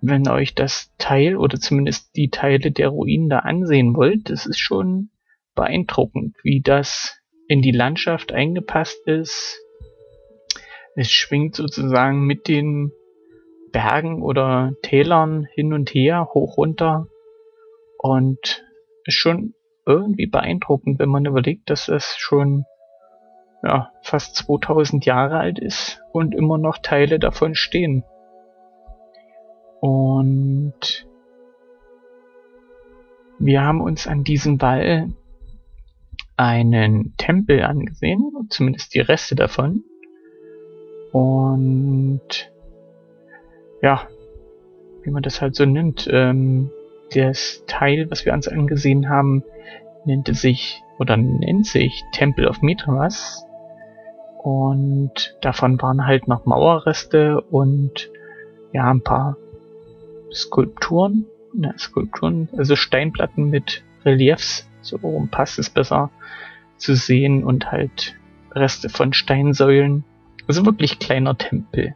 wenn 0.00 0.28
euch 0.28 0.54
das 0.54 0.92
Teil 0.98 1.36
oder 1.36 1.58
zumindest 1.58 2.16
die 2.16 2.30
Teile 2.30 2.70
der 2.70 2.88
Ruinen 2.88 3.28
da 3.28 3.40
ansehen 3.40 3.94
wollt, 3.96 4.30
das 4.30 4.46
ist 4.46 4.58
schon 4.58 5.10
beeindruckend, 5.54 6.36
wie 6.42 6.60
das 6.60 7.18
in 7.48 7.62
die 7.62 7.72
Landschaft 7.72 8.32
eingepasst 8.32 9.06
ist. 9.06 9.58
Es 10.94 11.10
schwingt 11.10 11.54
sozusagen 11.54 12.26
mit 12.26 12.48
den 12.48 12.92
Bergen 13.70 14.22
oder 14.22 14.72
Tälern 14.82 15.44
hin 15.44 15.72
und 15.72 15.90
her, 15.90 16.28
hoch 16.32 16.56
runter 16.56 17.06
und 17.98 18.64
ist 19.04 19.14
schon 19.14 19.54
irgendwie 19.86 20.26
beeindruckend, 20.26 20.98
wenn 20.98 21.08
man 21.08 21.24
überlegt, 21.24 21.70
dass 21.70 21.88
es 21.88 22.16
schon 22.18 22.64
ja, 23.62 23.90
fast 24.02 24.36
2000 24.36 25.04
Jahre 25.06 25.38
alt 25.38 25.58
ist 25.58 26.00
und 26.12 26.34
immer 26.34 26.58
noch 26.58 26.78
Teile 26.78 27.18
davon 27.18 27.54
stehen. 27.54 28.04
Und 29.80 31.06
wir 33.38 33.62
haben 33.62 33.80
uns 33.80 34.06
an 34.06 34.24
diesem 34.24 34.60
Wall 34.60 35.12
einen 36.36 37.14
Tempel 37.16 37.62
angesehen, 37.62 38.30
zumindest 38.50 38.94
die 38.94 39.00
Reste 39.00 39.34
davon. 39.34 39.84
Und 41.12 42.50
ja, 43.82 44.08
wie 45.02 45.10
man 45.10 45.22
das 45.22 45.40
halt 45.40 45.54
so 45.54 45.64
nennt, 45.64 46.08
ähm, 46.10 46.70
das 47.14 47.64
Teil, 47.66 48.10
was 48.10 48.26
wir 48.26 48.32
uns 48.32 48.48
angesehen 48.48 49.08
haben, 49.08 49.42
nennt 50.04 50.34
sich 50.36 50.82
oder 50.98 51.16
nennt 51.16 51.66
sich 51.66 52.02
Temple 52.12 52.48
of 52.48 52.60
Mithras. 52.62 53.44
Und 54.42 55.36
davon 55.40 55.80
waren 55.80 56.06
halt 56.06 56.28
noch 56.28 56.44
Mauerreste 56.44 57.40
und 57.40 58.10
ja, 58.72 58.90
ein 58.90 59.02
paar 59.02 59.36
Skulpturen. 60.32 61.26
Ne, 61.54 61.74
Skulpturen, 61.78 62.48
also 62.56 62.76
Steinplatten 62.76 63.48
mit 63.48 63.82
Reliefs, 64.04 64.68
so 64.82 64.96
rum 64.96 65.28
passt 65.28 65.58
es 65.58 65.70
besser 65.70 66.10
zu 66.76 66.94
sehen 66.94 67.42
und 67.42 67.72
halt 67.72 68.16
Reste 68.52 68.88
von 68.88 69.12
Steinsäulen. 69.12 70.04
Also 70.46 70.64
wirklich 70.64 70.98
kleiner 70.98 71.36
Tempel. 71.36 71.94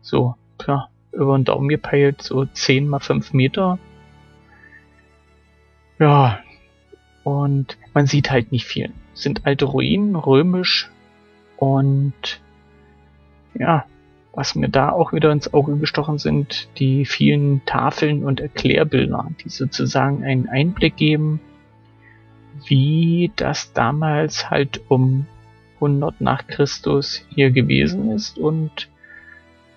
So, 0.00 0.34
ja, 0.66 0.88
über 1.12 1.36
den 1.38 1.44
Daumen 1.44 1.68
gepeilt, 1.68 2.22
so 2.22 2.44
10 2.44 2.88
mal 2.88 3.00
5 3.00 3.32
Meter. 3.32 3.78
Ja, 5.98 6.40
und 7.22 7.78
man 7.94 8.06
sieht 8.06 8.30
halt 8.30 8.52
nicht 8.52 8.66
viel. 8.66 8.92
Sind 9.14 9.46
alte 9.46 9.64
Ruinen, 9.64 10.16
römisch 10.16 10.90
und 11.56 12.40
ja, 13.54 13.84
was 14.32 14.56
mir 14.56 14.68
da 14.68 14.90
auch 14.90 15.12
wieder 15.12 15.30
ins 15.30 15.54
Auge 15.54 15.76
gestochen 15.76 16.18
sind, 16.18 16.68
die 16.78 17.04
vielen 17.04 17.64
Tafeln 17.66 18.24
und 18.24 18.40
Erklärbilder, 18.40 19.30
die 19.44 19.48
sozusagen 19.48 20.24
einen 20.24 20.48
Einblick 20.48 20.96
geben, 20.96 21.40
wie 22.66 23.30
das 23.36 23.72
damals 23.72 24.50
halt 24.50 24.80
um 24.88 25.26
100 25.76 26.20
nach 26.20 26.46
Christus 26.46 27.24
hier 27.28 27.50
gewesen 27.50 28.10
ist 28.10 28.38
und 28.38 28.88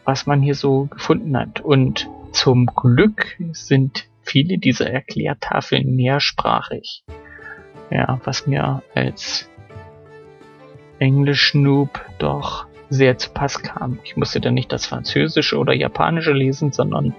was 0.08 0.26
man 0.26 0.42
hier 0.42 0.56
so 0.56 0.86
gefunden 0.86 1.38
hat. 1.38 1.60
Und 1.60 2.10
zum 2.32 2.66
Glück 2.68 3.38
sind 3.52 4.06
viele 4.24 4.58
dieser 4.58 4.90
Erklärtafeln 4.90 5.96
mehrsprachig. 5.96 7.04
Ja, 7.92 8.20
was 8.24 8.48
mir 8.48 8.84
als 8.96 9.50
Englisch-Noob 11.00 12.00
doch 12.20 12.68
sehr 12.90 13.18
zu 13.18 13.32
Pass 13.32 13.62
kam. 13.62 14.00
Ich 14.06 14.16
musste 14.16 14.40
dann 14.40 14.54
nicht 14.54 14.72
das 14.72 14.86
Französische 14.86 15.58
oder 15.58 15.74
Japanische 15.74 16.32
lesen, 16.32 16.72
sondern 16.72 17.14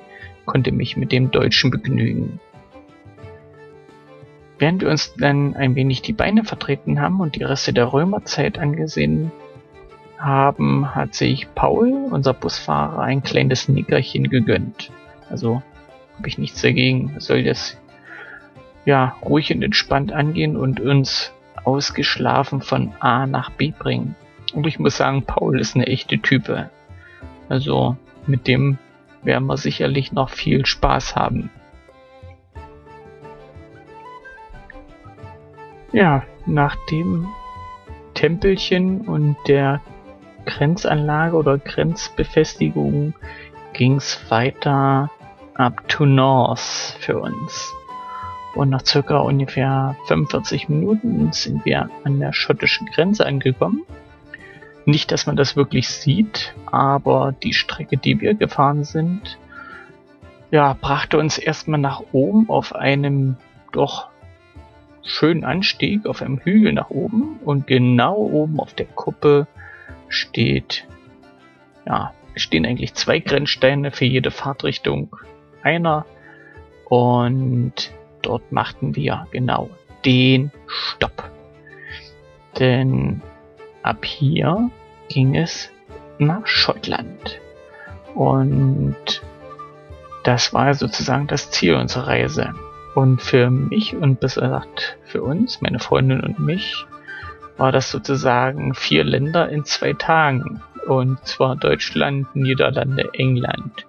konnte 0.47 0.73
mich 0.73 0.97
mit 0.97 1.13
dem 1.13 1.31
Deutschen 1.31 1.71
begnügen. 1.71 2.41
Während 4.59 4.81
wir 4.81 4.89
uns 4.89 5.15
dann 5.15 5.55
ein 5.55 5.75
wenig 5.75 6.01
die 6.01 6.15
Beine 6.15 6.43
vertreten 6.43 7.03
haben 7.03 7.21
und 7.21 7.37
die 7.37 7.45
Reste 7.45 7.75
der 7.75 7.93
Römerzeit 7.93 8.59
angesehen 8.59 9.31
haben, 10.19 10.95
hat 10.95 11.15
sich 11.15 11.47
Paul, 11.55 12.09
unser 12.11 12.35
Busfahrer, 12.35 13.01
ein 13.01 13.23
kleines 13.23 13.69
Nickerchen 13.69 14.29
gegönnt. 14.29 14.91
Also 15.31 15.63
habe 16.17 16.29
ich 16.29 16.39
nichts 16.39 16.61
dagegen. 16.61 17.15
Soll 17.19 17.45
das 17.45 17.79
ja 18.85 19.17
ruhig 19.23 19.53
und 19.55 19.63
entspannt 19.63 20.13
angehen 20.13 20.57
und 20.57 20.81
uns 20.81 21.33
ausgeschlafen 21.65 22.61
von 22.61 22.93
A 23.01 23.27
nach 23.27 23.51
B 23.51 23.73
bringen. 23.77 24.17
Und 24.55 24.67
ich 24.67 24.79
muss 24.79 24.97
sagen, 24.97 25.25
Paul 25.25 25.61
ist 25.61 25.77
eine 25.77 25.87
echte 25.87 26.19
Type. 26.19 26.71
Also 27.49 27.97
mit 28.27 28.47
dem 28.47 28.79
werden 29.23 29.47
wir 29.47 29.57
sicherlich 29.57 30.13
noch 30.13 30.31
viel 30.31 30.65
Spaß 30.67 31.17
haben. 31.17 31.51
Ja, 35.93 36.23
nach 36.47 36.77
dem 36.91 37.29
Tempelchen 38.15 39.03
und 39.03 39.37
der 39.47 39.81
Grenzanlage 40.49 41.37
oder 41.37 41.59
Grenzbefestigung 41.59 43.15
ging's 43.75 44.19
weiter 44.31 45.11
up 45.55 45.87
to 45.89 46.07
North 46.07 46.97
für 47.01 47.21
uns. 47.21 47.73
Und 48.55 48.71
nach 48.71 48.85
circa 48.85 49.19
ungefähr 49.19 49.95
45 50.07 50.71
Minuten 50.71 51.33
sind 51.33 51.65
wir 51.67 51.91
an 52.05 52.19
der 52.19 52.33
schottischen 52.33 52.89
Grenze 52.89 53.27
angekommen. 53.27 53.83
Nicht, 54.87 55.13
dass 55.13 55.27
man 55.27 55.37
das 55.37 55.55
wirklich 55.55 55.91
sieht, 55.91 56.55
aber 56.65 57.35
die 57.43 57.53
Strecke, 57.53 57.99
die 57.99 58.21
wir 58.23 58.33
gefahren 58.33 58.85
sind, 58.85 59.39
ja, 60.51 60.75
brachte 60.81 61.19
uns 61.19 61.37
erstmal 61.37 61.79
nach 61.79 62.03
oben 62.13 62.49
auf 62.49 62.75
einem 62.75 63.37
doch 63.73 64.09
schönen 65.05 65.45
Anstieg, 65.45 66.07
auf 66.07 66.23
einem 66.23 66.39
Hügel 66.39 66.73
nach 66.73 66.89
oben 66.89 67.39
und 67.45 67.67
genau 67.67 68.17
oben 68.17 68.59
auf 68.61 68.73
der 68.73 68.87
Kuppe 68.87 69.47
steht, 70.09 70.87
ja, 71.87 72.13
stehen 72.37 72.67
eigentlich 72.67 72.95
zwei 72.95 73.19
Grenzsteine 73.19 73.91
für 73.91 74.05
jede 74.05 74.31
Fahrtrichtung 74.31 75.17
einer 75.63 76.07
und 76.89 77.93
dort 78.23 78.53
machten 78.53 78.97
wir 78.97 79.27
genau 79.31 79.71
den 80.05 80.51
Stopp. 80.67 81.31
Denn 82.59 83.23
ab 83.83 84.05
hier 84.05 84.71
ging 85.09 85.37
es 85.37 85.71
nach 86.19 86.47
Schottland. 86.47 87.41
Und 88.15 89.23
das 90.25 90.53
war 90.53 90.75
sozusagen 90.75 91.27
das 91.27 91.51
Ziel 91.51 91.75
unserer 91.75 92.09
Reise. 92.09 92.55
Und 92.95 93.23
für 93.23 93.51
mich 93.51 93.95
und 93.95 94.19
besser 94.19 94.43
gesagt 94.43 94.99
für 95.05 95.23
uns, 95.23 95.61
meine 95.61 95.79
Freundin 95.79 96.21
und 96.21 96.39
mich, 96.41 96.87
war 97.59 97.73
das 97.73 97.91
sozusagen 97.91 98.75
vier 98.75 99.05
Länder 99.05 99.49
in 99.51 99.65
zwei 99.65 99.93
Tagen. 99.93 100.63
Und 100.87 101.23
zwar 101.27 101.57
Deutschland, 101.57 102.35
Niederlande, 102.35 103.11
England 103.13 103.87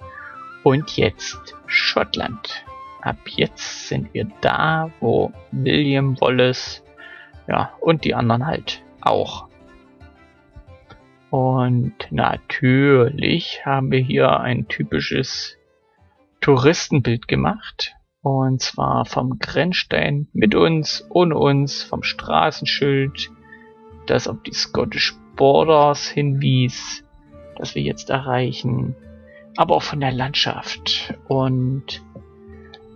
und 0.63 0.97
jetzt 0.97 1.55
Schottland. 1.67 2.65
Ab 3.01 3.17
jetzt 3.27 3.87
sind 3.87 4.13
wir 4.13 4.27
da, 4.41 4.91
wo 4.99 5.31
William 5.51 6.19
Wallace, 6.19 6.83
ja, 7.47 7.71
und 7.79 8.03
die 8.03 8.13
anderen 8.13 8.45
halt 8.45 8.83
auch 8.99 9.49
und 11.29 11.93
natürlich 12.09 13.63
haben 13.65 13.91
wir 13.91 13.99
hier 13.99 14.39
ein 14.39 14.67
typisches 14.67 15.57
Touristenbild 16.41 17.27
gemacht. 17.27 17.93
Und 18.21 18.61
zwar 18.61 19.05
vom 19.05 19.37
Grenzstein 19.39 20.27
mit 20.33 20.55
uns, 20.55 21.05
ohne 21.09 21.37
uns, 21.37 21.83
vom 21.83 22.03
Straßenschild, 22.03 23.29
das 24.09 24.27
auf 24.27 24.37
die 24.43 24.53
Scottish 24.53 25.15
Borders 25.35 26.07
hinwies, 26.07 27.03
das 27.57 27.75
wir 27.75 27.81
jetzt 27.81 28.09
erreichen, 28.09 28.95
aber 29.55 29.75
auch 29.75 29.83
von 29.83 29.99
der 29.99 30.11
Landschaft. 30.11 31.13
Und 31.27 32.01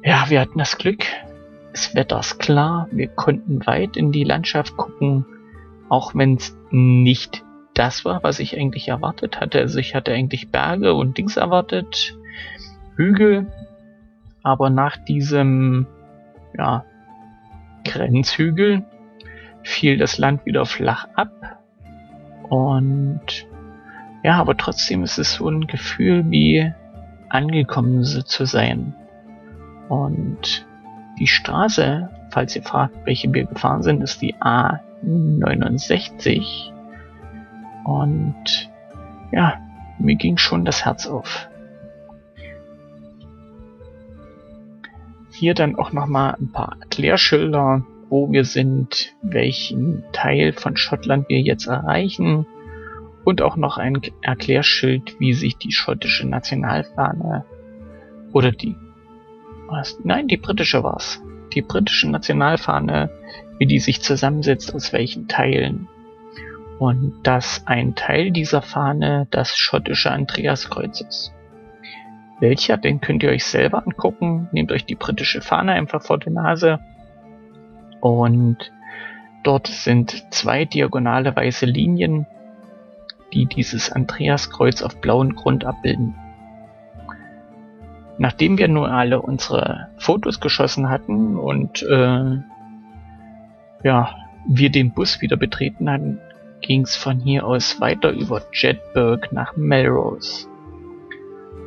ja, 0.03 0.29
wir 0.29 0.41
hatten 0.41 0.59
das 0.59 0.77
Glück, 0.77 1.05
das 1.71 1.95
Wetter 1.95 2.19
ist 2.19 2.39
klar, 2.39 2.87
wir 2.91 3.07
konnten 3.07 3.65
weit 3.65 3.97
in 3.97 4.11
die 4.11 4.23
Landschaft 4.23 4.75
gucken, 4.77 5.25
auch 5.89 6.15
wenn 6.15 6.35
es 6.35 6.55
nicht 6.71 7.43
das 7.73 8.05
war, 8.05 8.23
was 8.23 8.39
ich 8.39 8.57
eigentlich 8.57 8.89
erwartet 8.89 9.39
hatte. 9.39 9.59
Also 9.59 9.79
ich 9.79 9.95
hatte 9.95 10.13
eigentlich 10.13 10.49
Berge 10.51 10.93
und 10.93 11.17
Dings 11.17 11.37
erwartet, 11.37 12.15
Hügel, 12.95 13.47
aber 14.43 14.69
nach 14.69 14.97
diesem 14.97 15.87
ja, 16.57 16.85
Grenzhügel 17.85 18.85
fiel 19.63 19.97
das 19.97 20.17
Land 20.17 20.45
wieder 20.45 20.65
flach 20.65 21.07
ab. 21.15 21.31
Und 22.49 23.47
ja, 24.23 24.35
aber 24.35 24.57
trotzdem 24.57 25.03
ist 25.03 25.17
es 25.17 25.33
so 25.33 25.49
ein 25.49 25.67
Gefühl 25.67 26.29
wie 26.29 26.71
angekommen 27.29 28.03
zu 28.03 28.45
sein. 28.45 28.93
Und 29.89 30.65
die 31.19 31.27
Straße, 31.27 32.09
falls 32.29 32.55
ihr 32.55 32.63
fragt, 32.63 32.95
welche 33.05 33.33
wir 33.33 33.43
gefahren 33.45 33.83
sind, 33.83 34.01
ist 34.01 34.21
die 34.21 34.35
A69. 34.35 36.71
Und 37.83 38.71
ja, 39.31 39.59
mir 39.99 40.15
ging 40.15 40.37
schon 40.37 40.63
das 40.63 40.85
Herz 40.85 41.05
auf. 41.07 41.49
Hier 45.31 45.53
dann 45.53 45.75
auch 45.75 45.91
nochmal 45.91 46.37
ein 46.39 46.49
paar 46.51 46.77
Erklärschilder, 46.79 47.83
wo 48.13 48.31
wir 48.31 48.45
sind, 48.45 49.15
welchen 49.23 50.03
Teil 50.11 50.53
von 50.53 50.77
Schottland 50.77 51.29
wir 51.29 51.41
jetzt 51.41 51.65
erreichen 51.65 52.45
und 53.23 53.41
auch 53.41 53.55
noch 53.55 53.79
ein 53.79 53.99
Erklärschild, 54.21 55.19
wie 55.19 55.33
sich 55.33 55.57
die 55.57 55.71
schottische 55.71 56.27
Nationalfahne 56.27 57.43
oder 58.31 58.51
die 58.51 58.75
was? 59.67 59.97
Nein, 60.03 60.27
die 60.27 60.37
britische 60.37 60.83
war's. 60.83 61.23
Die 61.55 61.63
britische 61.63 62.07
Nationalfahne, 62.07 63.09
wie 63.57 63.65
die 63.65 63.79
sich 63.79 64.03
zusammensetzt, 64.03 64.75
aus 64.75 64.93
welchen 64.93 65.27
Teilen. 65.27 65.87
Und 66.77 67.15
dass 67.23 67.65
ein 67.65 67.95
Teil 67.95 68.29
dieser 68.29 68.61
Fahne 68.61 69.25
das 69.31 69.57
schottische 69.57 70.11
Andreaskreuz 70.11 71.01
ist. 71.01 71.33
Welcher, 72.39 72.77
den 72.77 73.01
könnt 73.01 73.23
ihr 73.23 73.31
euch 73.31 73.45
selber 73.45 73.81
angucken. 73.83 74.49
Nehmt 74.51 74.71
euch 74.71 74.85
die 74.85 74.93
britische 74.93 75.41
Fahne 75.41 75.71
einfach 75.71 76.03
vor 76.03 76.19
die 76.19 76.29
Nase. 76.29 76.79
Und 78.03 78.57
dort 79.43 79.67
sind 79.67 80.25
zwei 80.33 80.65
diagonale 80.65 81.33
weiße 81.33 81.65
Linien, 81.65 82.27
die 83.31 83.45
dieses 83.45 83.89
Andreaskreuz 83.89 84.81
auf 84.81 84.99
blauen 84.99 85.35
Grund 85.35 85.63
abbilden. 85.63 86.13
Nachdem 88.17 88.57
wir 88.57 88.67
nun 88.67 88.87
alle 88.89 89.21
unsere 89.21 89.87
Fotos 89.95 90.41
geschossen 90.41 90.89
hatten 90.89 91.37
und 91.37 91.81
äh, 91.83 92.39
ja, 93.85 94.15
wir 94.49 94.69
den 94.69 94.91
Bus 94.91 95.21
wieder 95.21 95.37
betreten 95.37 95.89
hatten, 95.89 96.19
ging 96.59 96.81
es 96.81 96.97
von 96.97 97.21
hier 97.21 97.47
aus 97.47 97.79
weiter 97.79 98.11
über 98.11 98.41
Jetburg 98.51 99.31
nach 99.31 99.55
Melrose. 99.55 100.49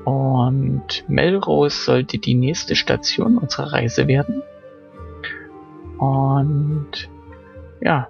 Und 0.04 1.02
Melrose 1.08 1.82
sollte 1.82 2.18
die 2.18 2.34
nächste 2.34 2.76
Station 2.76 3.38
unserer 3.38 3.72
Reise 3.72 4.06
werden. 4.06 4.42
Und 5.98 7.08
ja, 7.80 8.08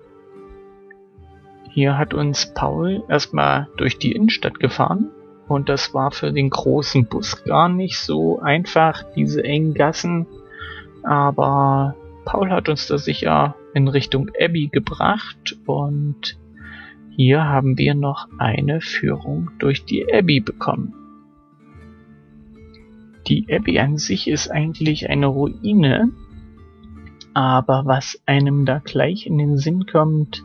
hier 1.71 1.99
hat 1.99 2.15
uns 2.15 2.53
Paul 2.55 3.05
erstmal 3.09 3.69
durch 3.77 3.99
die 3.99 4.13
Innenstadt 4.13 4.61
gefahren 4.61 5.11
und 5.49 5.69
das 5.69 5.95
war 5.95 6.11
für 6.11 6.33
den 6.33 6.51
großen 6.51 7.07
Bus 7.07 7.45
gar 7.45 7.69
nicht 7.69 7.99
so 7.99 8.41
einfach, 8.41 9.05
diese 9.15 9.45
engen 9.45 9.75
Gassen. 9.75 10.27
Aber 11.03 11.95
Paul 12.25 12.51
hat 12.51 12.69
uns 12.69 12.87
da 12.89 12.99
sicher 12.99 13.55
in 13.75 13.89
Richtung 13.89 14.31
Abbey 14.41 14.69
gebracht 14.69 15.57
und 15.67 16.39
hier 17.11 17.45
haben 17.45 17.79
wir 17.79 17.95
noch 17.95 18.29
eine 18.39 18.81
Führung 18.81 19.51
durch 19.59 19.85
die 19.85 20.13
Abbey 20.13 20.41
bekommen. 20.41 20.95
Die 23.29 23.47
Abbey 23.51 23.79
an 23.79 23.99
sich 23.99 24.29
ist 24.29 24.51
eigentlich 24.51 25.09
eine 25.09 25.27
Ruine, 25.27 26.11
aber 27.37 27.85
was 27.85 28.19
einem 28.25 28.65
da 28.65 28.79
gleich 28.79 29.27
in 29.27 29.37
den 29.37 29.59
Sinn 29.59 29.85
kommt, 29.85 30.43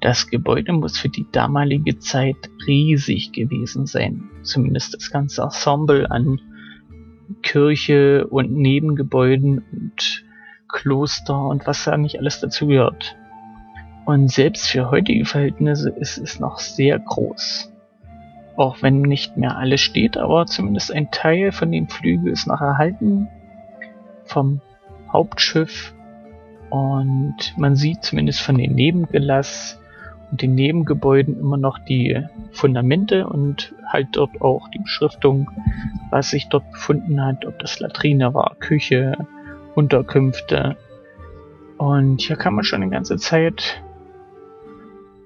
das 0.00 0.30
Gebäude 0.30 0.72
muss 0.72 0.96
für 0.96 1.08
die 1.08 1.26
damalige 1.32 1.98
Zeit 1.98 2.36
riesig 2.64 3.32
gewesen 3.32 3.86
sein. 3.86 4.30
Zumindest 4.42 4.94
das 4.94 5.10
ganze 5.10 5.42
Ensemble 5.42 6.08
an 6.12 6.40
Kirche 7.42 8.24
und 8.28 8.52
Nebengebäuden 8.52 9.64
und 9.72 10.24
Kloster 10.68 11.44
und 11.44 11.66
was 11.66 11.82
da 11.82 11.96
nicht 11.96 12.20
alles 12.20 12.38
dazu 12.38 12.68
gehört. 12.68 13.16
Und 14.04 14.30
selbst 14.30 14.68
für 14.68 14.92
heutige 14.92 15.24
Verhältnisse 15.24 15.90
ist 15.90 16.18
es 16.18 16.38
noch 16.38 16.60
sehr 16.60 17.00
groß. 17.00 17.72
Auch 18.54 18.80
wenn 18.80 19.02
nicht 19.02 19.36
mehr 19.36 19.58
alles 19.58 19.80
steht, 19.80 20.16
aber 20.16 20.46
zumindest 20.46 20.92
ein 20.92 21.10
Teil 21.10 21.50
von 21.50 21.72
dem 21.72 21.88
Flügel 21.88 22.30
ist 22.30 22.46
noch 22.46 22.60
erhalten 22.60 23.26
vom 24.24 24.60
Hauptschiff. 25.12 25.92
Und 26.72 27.52
man 27.58 27.76
sieht 27.76 28.02
zumindest 28.02 28.40
von 28.40 28.56
den 28.56 28.74
Nebengelass 28.74 29.78
und 30.30 30.40
den 30.40 30.54
Nebengebäuden 30.54 31.38
immer 31.38 31.58
noch 31.58 31.78
die 31.78 32.18
Fundamente 32.50 33.26
und 33.26 33.74
halt 33.86 34.08
dort 34.12 34.40
auch 34.40 34.70
die 34.70 34.78
Beschriftung, 34.78 35.50
was 36.08 36.30
sich 36.30 36.48
dort 36.48 36.72
befunden 36.72 37.22
hat, 37.22 37.44
ob 37.44 37.58
das 37.58 37.78
Latrine 37.78 38.32
war, 38.32 38.56
Küche, 38.58 39.18
Unterkünfte. 39.74 40.78
Und 41.76 42.22
hier 42.22 42.36
kann 42.36 42.54
man 42.54 42.64
schon 42.64 42.82
eine 42.82 42.90
ganze 42.90 43.18
Zeit 43.18 43.82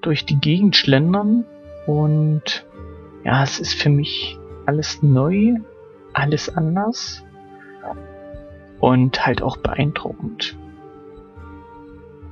durch 0.01 0.25
die 0.25 0.41
Gegend 0.41 0.75
schlendern 0.75 1.45
und 1.85 2.65
ja, 3.23 3.41
es 3.41 3.61
ist 3.61 3.81
für 3.81 3.89
mich 3.89 4.37
alles 4.65 5.01
neu, 5.01 5.53
alles 6.11 6.53
anders 6.53 7.23
und 8.81 9.25
halt 9.25 9.41
auch 9.41 9.55
beeindruckend. 9.55 10.57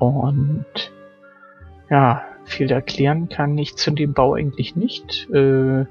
Und 0.07 0.65
ja, 1.89 2.23
viel 2.45 2.71
erklären 2.71 3.29
kann 3.29 3.57
ich 3.57 3.75
zu 3.75 3.91
dem 3.91 4.13
Bau 4.13 4.33
eigentlich 4.33 4.75
nicht. 4.75 5.29
Äh, 5.31 5.85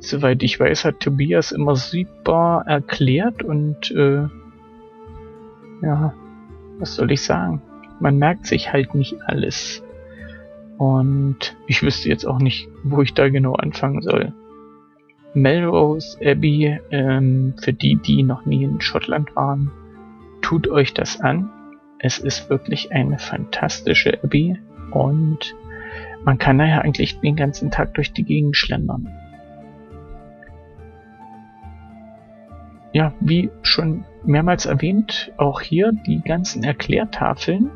soweit 0.00 0.42
ich 0.42 0.58
weiß, 0.58 0.84
hat 0.84 1.00
Tobias 1.00 1.52
immer 1.52 1.76
super 1.76 2.64
erklärt 2.66 3.42
und 3.42 3.90
äh, 3.92 4.26
ja, 5.82 6.14
was 6.78 6.96
soll 6.96 7.12
ich 7.12 7.22
sagen? 7.22 7.62
Man 8.00 8.18
merkt 8.18 8.46
sich 8.46 8.72
halt 8.72 8.94
nicht 8.94 9.16
alles. 9.26 9.82
Und 10.78 11.56
ich 11.66 11.82
wüsste 11.82 12.08
jetzt 12.08 12.24
auch 12.24 12.38
nicht, 12.38 12.68
wo 12.82 13.02
ich 13.02 13.14
da 13.14 13.28
genau 13.28 13.54
anfangen 13.54 14.02
soll. 14.02 14.32
Melrose 15.34 16.18
Abbey, 16.24 16.80
ähm, 16.90 17.54
für 17.62 17.72
die, 17.72 17.96
die 17.96 18.22
noch 18.22 18.44
nie 18.44 18.64
in 18.64 18.80
Schottland 18.80 19.34
waren, 19.36 19.70
tut 20.40 20.68
euch 20.68 20.92
das 20.92 21.20
an. 21.20 21.50
Es 22.02 22.18
ist 22.18 22.50
wirklich 22.50 22.90
eine 22.92 23.18
fantastische 23.18 24.18
Abbey 24.24 24.58
und 24.90 25.54
man 26.24 26.36
kann 26.36 26.58
daher 26.58 26.82
eigentlich 26.82 27.20
den 27.20 27.36
ganzen 27.36 27.70
Tag 27.70 27.94
durch 27.94 28.12
die 28.12 28.24
Gegend 28.24 28.56
schlendern. 28.56 29.08
Ja, 32.92 33.14
wie 33.20 33.50
schon 33.62 34.04
mehrmals 34.24 34.66
erwähnt, 34.66 35.32
auch 35.36 35.60
hier 35.60 35.92
die 35.92 36.20
ganzen 36.20 36.64
Erklärtafeln. 36.64 37.70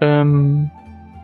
Ähm, 0.00 0.70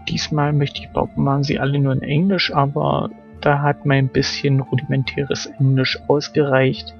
diesmal 0.08 0.52
möchte 0.52 0.80
ich 0.82 0.90
behaupten, 0.90 1.24
waren 1.24 1.42
sie 1.42 1.58
alle 1.58 1.78
nur 1.78 1.94
in 1.94 2.02
Englisch, 2.02 2.52
aber 2.54 3.08
da 3.40 3.62
hat 3.62 3.87
mein 3.87 4.08
bisschen 4.08 4.61
rudimentäres 4.61 5.46
Englisch 5.46 5.98
ausgereicht, 6.06 6.94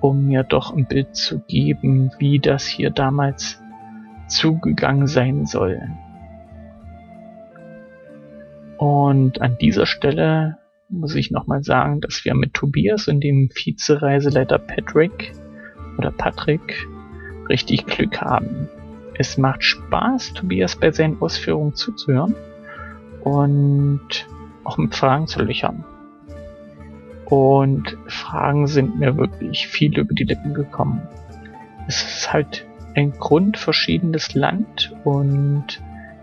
um 0.00 0.26
mir 0.26 0.44
doch 0.44 0.74
ein 0.74 0.86
Bild 0.86 1.16
zu 1.16 1.40
geben, 1.40 2.12
wie 2.18 2.38
das 2.38 2.64
hier 2.64 2.90
damals 2.90 3.60
zugegangen 4.28 5.06
sein 5.06 5.46
soll. 5.46 5.80
Und 8.78 9.42
an 9.42 9.58
dieser 9.58 9.86
Stelle 9.86 10.58
muss 10.88 11.14
ich 11.14 11.30
nochmal 11.30 11.62
sagen, 11.62 12.00
dass 12.00 12.24
wir 12.24 12.34
mit 12.34 12.54
Tobias 12.54 13.08
und 13.08 13.20
dem 13.20 13.50
Vizereiseleiter 13.52 14.58
Patrick 14.58 15.32
oder 15.98 16.10
Patrick 16.10 16.86
richtig 17.48 17.86
Glück 17.86 18.20
haben. 18.20 18.68
Es 19.14 19.36
macht 19.36 19.64
Spaß, 19.64 20.34
Tobias 20.34 20.76
bei 20.76 20.92
seinen 20.92 21.20
Ausführungen 21.20 21.74
zuzuhören 21.74 22.34
und 23.22 24.28
auch 24.62 24.78
mit 24.78 24.94
Fragen 24.94 25.26
zu 25.26 25.42
löchern. 25.42 25.84
Und 27.24 27.98
Fragen 28.06 28.66
sind 28.68 28.98
mir 28.98 29.16
wirklich 29.16 29.66
viel 29.66 29.98
über 29.98 30.14
die 30.14 30.24
Lippen 30.24 30.54
gekommen. 30.54 31.02
Es 31.86 32.02
ist 32.02 32.32
halt 32.32 32.67
ein 32.98 33.12
grundverschiedenes 33.12 34.34
Land 34.34 34.92
und 35.04 35.80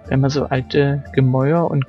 wenn 0.07 0.19
man 0.19 0.29
so 0.29 0.45
alte 0.45 1.03
Gemäuer 1.13 1.71
und 1.71 1.85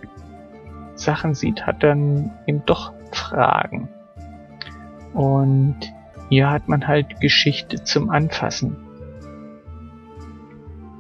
Sachen 0.95 1.35
sieht, 1.35 1.67
hat 1.67 1.83
dann 1.83 2.31
eben 2.47 2.63
doch 2.67 2.93
Fragen. 3.11 3.89
Und 5.13 5.77
hier 6.29 6.51
hat 6.51 6.69
man 6.69 6.87
halt 6.87 7.21
Geschichte 7.21 7.83
zum 7.83 8.11
Anfassen. 8.11 8.77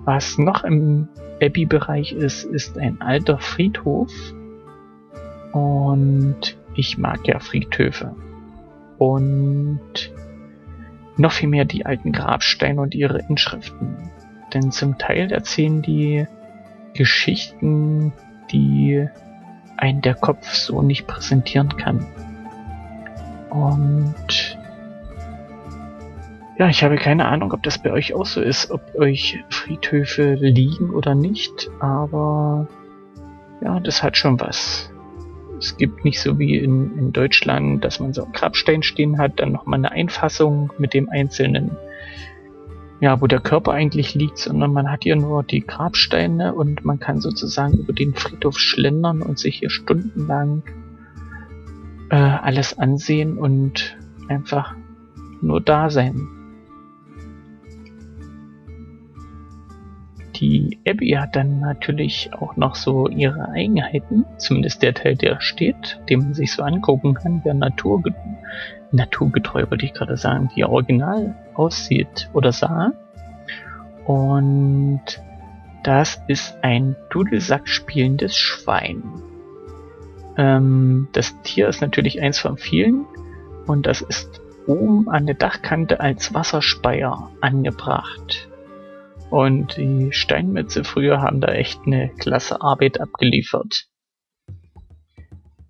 Was 0.04 0.36
noch 0.36 0.64
im 0.64 1.08
Abbey-Bereich 1.40 2.12
ist, 2.12 2.44
ist 2.44 2.76
ein 2.78 3.00
alter 3.00 3.38
Friedhof. 3.38 4.12
Und 5.52 6.58
ich 6.74 6.98
mag 6.98 7.26
ja 7.26 7.38
Friedhöfe. 7.38 8.14
Und 8.98 10.12
noch 11.16 11.32
viel 11.32 11.48
mehr 11.48 11.64
die 11.64 11.86
alten 11.86 12.12
Grabsteine 12.12 12.80
und 12.80 12.94
ihre 12.94 13.18
Inschriften. 13.28 14.10
Denn 14.54 14.70
zum 14.70 14.98
Teil 14.98 15.32
erzählen 15.32 15.82
die 15.82 16.26
Geschichten, 16.94 18.12
die 18.50 19.06
ein 19.76 20.00
der 20.00 20.14
Kopf 20.14 20.52
so 20.52 20.82
nicht 20.82 21.06
präsentieren 21.06 21.76
kann. 21.76 22.06
Und 23.50 24.58
Ja, 26.58 26.68
ich 26.68 26.82
habe 26.82 26.96
keine 26.96 27.26
Ahnung, 27.26 27.52
ob 27.52 27.62
das 27.62 27.78
bei 27.78 27.92
euch 27.92 28.14
auch 28.14 28.24
so 28.24 28.40
ist, 28.40 28.70
ob 28.70 28.94
euch 28.94 29.44
Friedhöfe 29.50 30.34
liegen 30.34 30.90
oder 30.90 31.14
nicht, 31.14 31.70
aber 31.80 32.66
ja, 33.60 33.78
das 33.80 34.02
hat 34.02 34.16
schon 34.16 34.40
was. 34.40 34.90
Es 35.58 35.76
gibt 35.76 36.04
nicht 36.04 36.20
so 36.20 36.38
wie 36.38 36.58
in, 36.58 36.96
in 36.98 37.12
Deutschland, 37.12 37.84
dass 37.84 38.00
man 38.00 38.12
so 38.12 38.24
einen 38.24 38.32
Grabstein 38.32 38.82
stehen 38.82 39.18
hat, 39.18 39.40
dann 39.40 39.52
nochmal 39.52 39.78
eine 39.78 39.92
Einfassung 39.92 40.72
mit 40.78 40.92
dem 40.94 41.08
einzelnen, 41.08 41.76
ja, 43.00 43.20
wo 43.20 43.26
der 43.26 43.40
Körper 43.40 43.72
eigentlich 43.72 44.14
liegt, 44.14 44.38
sondern 44.38 44.72
man 44.72 44.90
hat 44.90 45.04
hier 45.04 45.16
nur 45.16 45.42
die 45.42 45.66
Grabsteine 45.66 46.54
und 46.54 46.84
man 46.84 46.98
kann 46.98 47.20
sozusagen 47.20 47.74
über 47.74 47.92
den 47.92 48.14
Friedhof 48.14 48.58
schlendern 48.58 49.22
und 49.22 49.38
sich 49.38 49.56
hier 49.58 49.70
stundenlang 49.70 50.62
äh, 52.10 52.16
alles 52.16 52.78
ansehen 52.78 53.38
und 53.38 53.96
einfach 54.28 54.74
nur 55.40 55.60
da 55.60 55.90
sein. 55.90 56.28
Die 60.36 60.78
Abby 60.86 61.12
hat 61.12 61.34
dann 61.34 61.60
natürlich 61.60 62.30
auch 62.34 62.56
noch 62.56 62.74
so 62.74 63.08
ihre 63.08 63.48
Eigenheiten, 63.50 64.26
zumindest 64.36 64.82
der 64.82 64.92
Teil, 64.92 65.16
der 65.16 65.40
steht, 65.40 65.98
den 66.10 66.20
man 66.20 66.34
sich 66.34 66.52
so 66.52 66.62
angucken 66.62 67.14
kann, 67.14 67.42
der 67.42 67.54
naturge 67.54 68.14
naturgetreu, 68.92 69.64
würde 69.70 69.84
ich 69.84 69.94
gerade 69.94 70.16
sagen, 70.16 70.50
die 70.54 70.64
original 70.64 71.34
aussieht 71.54 72.28
oder 72.34 72.52
sah. 72.52 72.92
Und 74.04 75.00
das 75.82 76.22
ist 76.28 76.56
ein 76.62 76.96
Dudelsack 77.10 77.66
spielendes 77.66 78.36
Schwein. 78.36 79.02
Ähm, 80.36 81.08
das 81.12 81.40
Tier 81.42 81.68
ist 81.68 81.80
natürlich 81.80 82.20
eins 82.20 82.38
von 82.38 82.58
vielen 82.58 83.06
und 83.66 83.86
das 83.86 84.02
ist 84.02 84.40
oben 84.66 85.08
an 85.08 85.26
der 85.26 85.34
Dachkante 85.34 86.00
als 86.00 86.34
Wasserspeier 86.34 87.30
angebracht. 87.40 88.48
Und 89.30 89.76
die 89.76 90.12
Steinmetze 90.12 90.84
früher 90.84 91.20
haben 91.20 91.40
da 91.40 91.48
echt 91.48 91.80
eine 91.86 92.08
klasse 92.10 92.60
Arbeit 92.60 93.00
abgeliefert. 93.00 93.86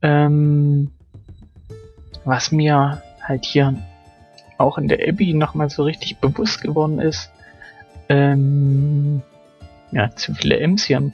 Ähm, 0.03 0.91
was 2.25 2.53
mir 2.53 3.03
halt 3.23 3.45
hier 3.45 3.83
auch 4.59 4.79
in 4.79 4.89
der 4.89 5.09
Abbey 5.09 5.33
nochmal 5.33 5.71
so 5.71 5.85
richtig 5.85 6.19
bewusst 6.19 6.61
geworden 6.61 7.01
ist, 7.01 7.31
ähm, 8.09 9.23
ja, 9.91 10.15
zu 10.15 10.35
viele 10.35 10.59
M's 10.59 10.85
hier 10.85 10.99
im, 10.99 11.13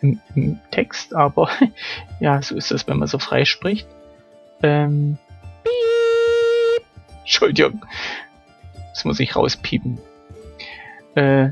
im, 0.00 0.20
im 0.34 0.58
Text, 0.70 1.14
aber 1.14 1.50
ja, 2.20 2.40
so 2.42 2.54
ist 2.54 2.70
das, 2.70 2.86
wenn 2.86 2.98
man 2.98 3.08
so 3.08 3.18
frei 3.18 3.44
spricht. 3.44 3.88
Ähm, 4.62 5.18
Entschuldigung, 7.20 7.84
das 8.94 9.04
muss 9.04 9.20
ich 9.20 9.36
rauspiepen. 9.36 9.98
Äh, 11.14 11.50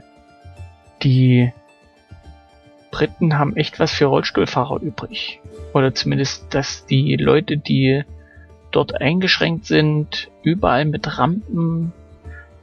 die 1.07 1.53
Briten 2.91 3.39
haben 3.39 3.57
echt 3.57 3.79
was 3.79 3.93
für 3.93 4.07
Rollstuhlfahrer 4.07 4.81
übrig. 4.81 5.41
Oder 5.73 5.95
zumindest, 5.95 6.53
dass 6.53 6.85
die 6.87 7.15
Leute, 7.15 7.57
die 7.59 8.03
dort 8.73 9.01
eingeschränkt 9.01 9.67
sind, 9.67 10.29
überall 10.43 10.85
mit 10.85 11.17
Rampen 11.17 11.93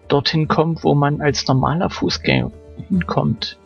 dorthin 0.10 0.50
kommen, 0.50 0.78
wo 0.82 0.94
man 0.94 1.22
als 1.22 1.48
normaler 1.48 1.90
Fußgänger 1.90 2.52
hinkommt. 2.90 3.58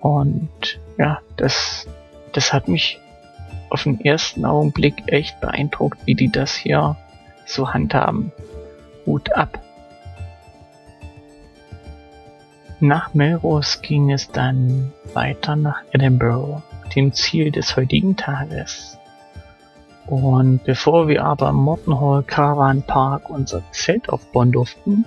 Und 0.00 0.80
ja, 0.96 1.20
das, 1.36 1.86
das 2.32 2.54
hat 2.54 2.68
mich 2.68 2.98
auf 3.68 3.82
den 3.82 4.00
ersten 4.00 4.46
Augenblick 4.46 4.94
echt 5.08 5.38
beeindruckt, 5.42 5.98
wie 6.06 6.14
die 6.14 6.32
das 6.32 6.54
hier 6.54 6.96
so 7.44 7.74
handhaben. 7.74 8.32
Hut 9.04 9.30
ab. 9.36 9.60
Nach 12.82 13.12
Melrose 13.12 13.78
ging 13.82 14.10
es 14.10 14.30
dann 14.30 14.90
weiter 15.12 15.54
nach 15.54 15.82
Edinburgh, 15.92 16.62
dem 16.96 17.12
Ziel 17.12 17.50
des 17.50 17.76
heutigen 17.76 18.16
Tages. 18.16 18.98
Und 20.06 20.64
bevor 20.64 21.06
wir 21.06 21.22
aber 21.22 21.50
im 21.50 21.56
Morton 21.56 22.26
Caravan 22.26 22.82
Park 22.82 23.28
unser 23.28 23.62
Zelt 23.72 24.08
aufbauen 24.08 24.52
durften, 24.52 25.04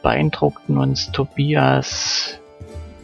beeindruckten 0.00 0.78
uns 0.78 1.10
Tobias 1.10 2.38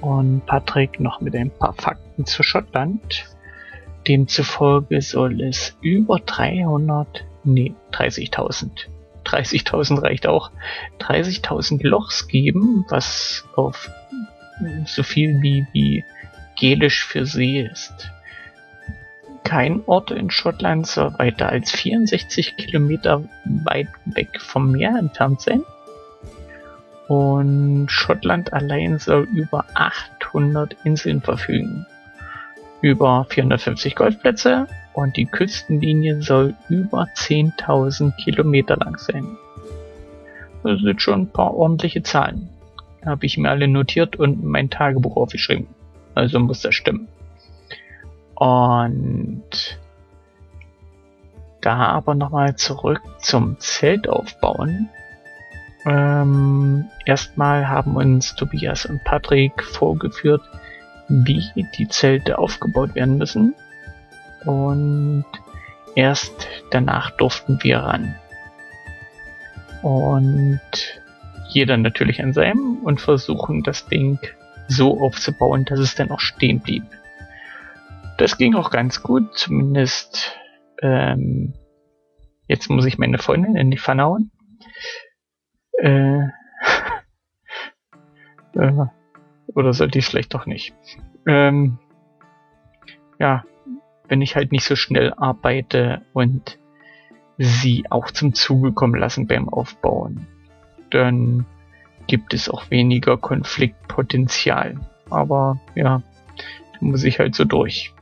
und 0.01 0.47
Patrick 0.47 1.01
noch 1.01 1.21
mit 1.21 1.35
ein 1.35 1.51
paar 1.51 1.75
Fakten 1.75 2.25
zu 2.25 2.45
Schottland. 2.45 3.25
Demzufolge 4.07 5.03
soll 5.03 5.43
es 5.43 5.77
über 5.81 6.21
300, 6.21 7.25
nee, 7.43 7.75
30.000 7.91 8.87
30.000 9.29 10.03
reicht 10.03 10.27
auch, 10.27 10.51
30.000 11.01 11.87
Lochs 11.87 12.29
geben, 12.29 12.85
was 12.89 13.45
auf 13.55 13.91
so 14.87 15.03
viel 15.03 15.41
wie, 15.43 15.67
wie 15.73 16.05
Gelisch 16.59 17.05
für 17.05 17.27
See 17.27 17.61
ist. 17.61 18.11
Kein 19.45 19.83
Ort 19.87 20.11
in 20.11 20.31
Schottland 20.31 20.87
soll 20.87 21.19
weiter 21.19 21.49
als 21.49 21.71
64 21.71 22.57
Kilometer 22.57 23.23
weit 23.45 23.89
weg 24.05 24.41
vom 24.41 24.73
Meer 24.73 24.97
entfernt 24.99 25.41
sein. 25.41 25.63
Und 27.07 27.89
Schottland 27.91 28.53
allein 28.53 28.99
soll 28.99 29.27
über 29.35 29.65
800 29.75 30.77
Inseln 30.85 31.23
verfügen. 31.23 31.87
Über 32.83 33.27
450 33.31 33.95
Golfplätze, 33.97 34.67
und 34.99 35.17
die 35.17 35.27
Küstenlinie 35.27 36.23
soll 36.23 36.57
über 36.69 37.05
10.000 37.05 38.17
Kilometer 38.17 38.77
lang 38.77 38.99
sein. 38.99 39.37
Das 40.65 40.81
sind 40.81 41.01
schon 41.01 41.21
ein 41.21 41.31
paar 41.31 41.55
ordentliche 41.55 42.03
Zahlen. 42.03 42.49
Habe 43.07 43.25
ich 43.25 43.39
mir 43.39 43.49
alle 43.49 43.69
notiert 43.69 44.17
und 44.17 44.43
mein 44.43 44.71
Tagebuch 44.71 45.17
aufgeschrieben. 45.17 45.69
Also 46.17 46.41
muss 46.41 46.63
das 46.63 46.75
stimmen. 46.75 47.07
Und 48.35 49.79
da 51.61 51.77
aber 51.77 52.17
nochmal 52.17 52.57
zurück 52.57 53.01
zum 53.21 53.57
Zelt 53.61 54.09
aufbauen. 54.09 54.89
Ähm, 55.87 56.87
erstmal 57.07 57.69
haben 57.69 57.95
uns 57.95 58.35
Tobias 58.35 58.85
und 58.85 59.05
Patrick 59.05 59.63
vorgeführt, 59.63 60.43
wie 61.09 61.45
die 61.79 61.87
Zelte 61.87 62.39
aufgebaut 62.39 62.97
werden 62.97 63.17
müssen 63.17 63.55
und 64.45 65.25
erst 65.95 66.49
danach 66.71 67.11
durften 67.13 67.59
wir 67.63 67.79
ran. 67.79 68.15
Und 69.83 70.61
jeder 71.49 71.77
natürlich 71.77 72.23
an 72.23 72.33
seinem 72.33 72.79
und 72.83 73.01
versuchen 73.01 73.63
das 73.63 73.87
Ding 73.87 74.19
so 74.69 75.01
aufzubauen, 75.01 75.65
dass 75.65 75.79
es 75.79 75.95
dann 75.95 76.11
auch 76.11 76.21
stehen 76.21 76.61
blieb. 76.61 76.85
Das 78.19 78.37
ging 78.37 78.55
auch 78.55 78.71
ganz 78.71 79.03
gut, 79.03 79.37
zumindest 79.39 80.37
ähm, 80.83 81.55
jetzt 82.49 82.69
muss 82.69 82.85
ich 82.85 82.99
meine 82.99 83.19
Freundin 83.19 83.57
in 83.57 83.71
die 83.71 83.79
Pfanne 83.79 84.05
hauen. 84.05 84.31
Äh, 85.79 86.21
äh, 88.55 88.87
oder 89.55 89.73
sollte 89.73 89.99
ich 89.99 90.05
es 90.05 90.11
vielleicht 90.11 90.35
doch 90.35 90.47
nicht? 90.47 90.75
Ähm, 91.27 91.79
ja, 93.19 93.45
wenn 94.09 94.23
ich 94.23 94.37
halt 94.37 94.53
nicht 94.53 94.65
so 94.65 94.75
schnell 94.75 95.13
arbeite 95.15 96.03
und 96.13 96.59
sie 97.37 97.85
auch 97.91 98.11
zum 98.11 98.35
Zuge 98.35 98.73
kommen 98.73 98.99
lassen 98.99 99.27
beim 99.27 99.49
Aufbauen. 99.49 100.27
Dann 100.91 101.47
gibt 102.07 102.35
es 102.35 102.49
auch 102.49 102.71
weniger 102.71 103.17
Konfliktpotenzial. 103.17 104.81
Aber 105.11 105.61
ja, 105.75 106.03
da 106.73 106.79
muss 106.81 107.05
ich 107.05 107.21
halt 107.21 107.35
so 107.35 107.45
durch. 107.45 107.93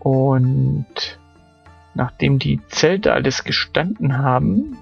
Und 0.00 1.18
nachdem 1.94 2.38
die 2.38 2.60
Zelte 2.68 3.14
alles 3.14 3.44
gestanden 3.44 4.18
haben, 4.18 4.76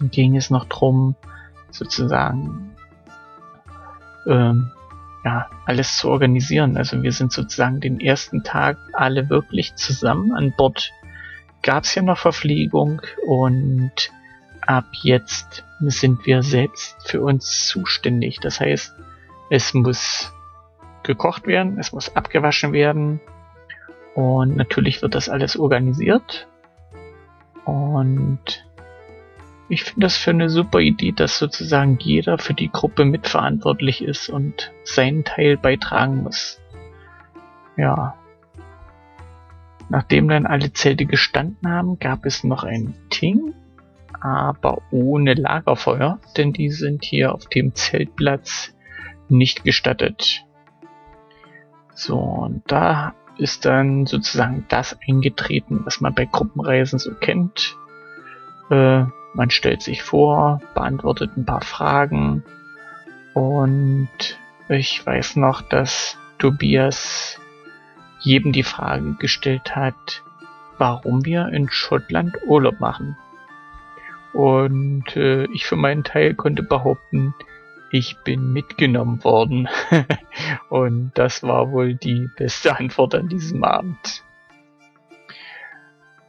ging 0.00 0.36
es 0.36 0.50
noch 0.50 0.64
drum, 0.64 1.14
sozusagen 1.70 2.74
ähm, 4.26 4.72
ja, 5.24 5.48
alles 5.66 5.98
zu 5.98 6.08
organisieren. 6.08 6.76
Also 6.76 7.02
wir 7.02 7.12
sind 7.12 7.32
sozusagen 7.32 7.80
den 7.80 8.00
ersten 8.00 8.42
Tag 8.42 8.78
alle 8.92 9.28
wirklich 9.28 9.74
zusammen 9.74 10.32
an 10.32 10.52
Bord. 10.56 10.92
Gab 11.62 11.84
es 11.84 11.94
ja 11.94 12.02
noch 12.02 12.18
Verpflegung 12.18 13.02
und 13.26 13.92
ab 14.66 14.86
jetzt 15.02 15.64
sind 15.80 16.24
wir 16.26 16.42
selbst 16.42 16.96
für 17.06 17.20
uns 17.20 17.66
zuständig. 17.66 18.38
Das 18.40 18.60
heißt, 18.60 18.94
es 19.50 19.74
muss 19.74 20.32
gekocht 21.02 21.46
werden, 21.46 21.78
es 21.78 21.92
muss 21.92 22.14
abgewaschen 22.16 22.72
werden 22.72 23.20
und 24.14 24.56
natürlich 24.56 25.02
wird 25.02 25.14
das 25.14 25.28
alles 25.28 25.58
organisiert. 25.58 26.46
Und 27.64 28.64
ich 29.70 29.84
finde 29.84 30.00
das 30.00 30.16
für 30.16 30.30
eine 30.30 30.50
super 30.50 30.80
Idee, 30.80 31.12
dass 31.12 31.38
sozusagen 31.38 31.98
jeder 32.00 32.38
für 32.38 32.54
die 32.54 32.70
Gruppe 32.70 33.04
mitverantwortlich 33.04 34.02
ist 34.02 34.28
und 34.28 34.72
seinen 34.84 35.24
Teil 35.24 35.56
beitragen 35.56 36.24
muss. 36.24 36.60
Ja. 37.76 38.16
Nachdem 39.88 40.28
dann 40.28 40.46
alle 40.46 40.72
Zelte 40.72 41.06
gestanden 41.06 41.70
haben, 41.70 41.98
gab 41.98 42.26
es 42.26 42.44
noch 42.44 42.64
ein 42.64 42.94
Ting 43.08 43.54
aber 44.20 44.82
ohne 44.90 45.34
Lagerfeuer, 45.34 46.18
denn 46.36 46.52
die 46.52 46.70
sind 46.70 47.04
hier 47.04 47.34
auf 47.34 47.46
dem 47.46 47.74
Zeltplatz 47.74 48.74
nicht 49.28 49.64
gestattet. 49.64 50.44
So, 51.94 52.18
und 52.18 52.62
da 52.66 53.14
ist 53.38 53.64
dann 53.64 54.06
sozusagen 54.06 54.66
das 54.68 54.98
eingetreten, 55.08 55.80
was 55.84 56.00
man 56.00 56.14
bei 56.14 56.26
Gruppenreisen 56.26 56.98
so 56.98 57.14
kennt. 57.14 57.76
Äh, 58.70 59.04
man 59.34 59.50
stellt 59.50 59.82
sich 59.82 60.02
vor, 60.02 60.60
beantwortet 60.74 61.36
ein 61.36 61.44
paar 61.44 61.62
Fragen 61.62 62.44
und 63.34 64.38
ich 64.68 65.04
weiß 65.04 65.36
noch, 65.36 65.62
dass 65.62 66.16
Tobias 66.38 67.40
jedem 68.20 68.52
die 68.52 68.62
Frage 68.62 69.14
gestellt 69.18 69.74
hat, 69.74 70.22
warum 70.78 71.24
wir 71.24 71.48
in 71.48 71.68
Schottland 71.70 72.36
Urlaub 72.46 72.80
machen. 72.80 73.16
Und 74.32 75.16
äh, 75.16 75.44
ich 75.52 75.66
für 75.66 75.76
meinen 75.76 76.04
Teil 76.04 76.34
konnte 76.34 76.62
behaupten, 76.62 77.34
ich 77.90 78.16
bin 78.24 78.52
mitgenommen 78.52 79.22
worden. 79.24 79.68
Und 80.68 81.12
das 81.14 81.42
war 81.42 81.72
wohl 81.72 81.94
die 81.94 82.28
beste 82.36 82.76
Antwort 82.78 83.14
an 83.14 83.28
diesem 83.28 83.64
Abend. 83.64 84.24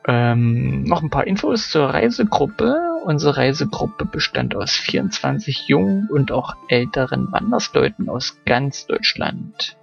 Ähm, 0.07 0.83
noch 0.83 1.03
ein 1.03 1.11
paar 1.11 1.27
Infos 1.27 1.69
zur 1.69 1.85
Reisegruppe. 1.85 2.90
Unsere 3.03 3.37
Reisegruppe 3.37 4.05
bestand 4.05 4.55
aus 4.55 4.71
24 4.71 5.67
jungen 5.67 6.07
und 6.07 6.31
auch 6.31 6.55
älteren 6.67 7.31
Wandersleuten 7.31 8.09
aus 8.09 8.37
ganz 8.45 8.85
Deutschland. 8.85 9.75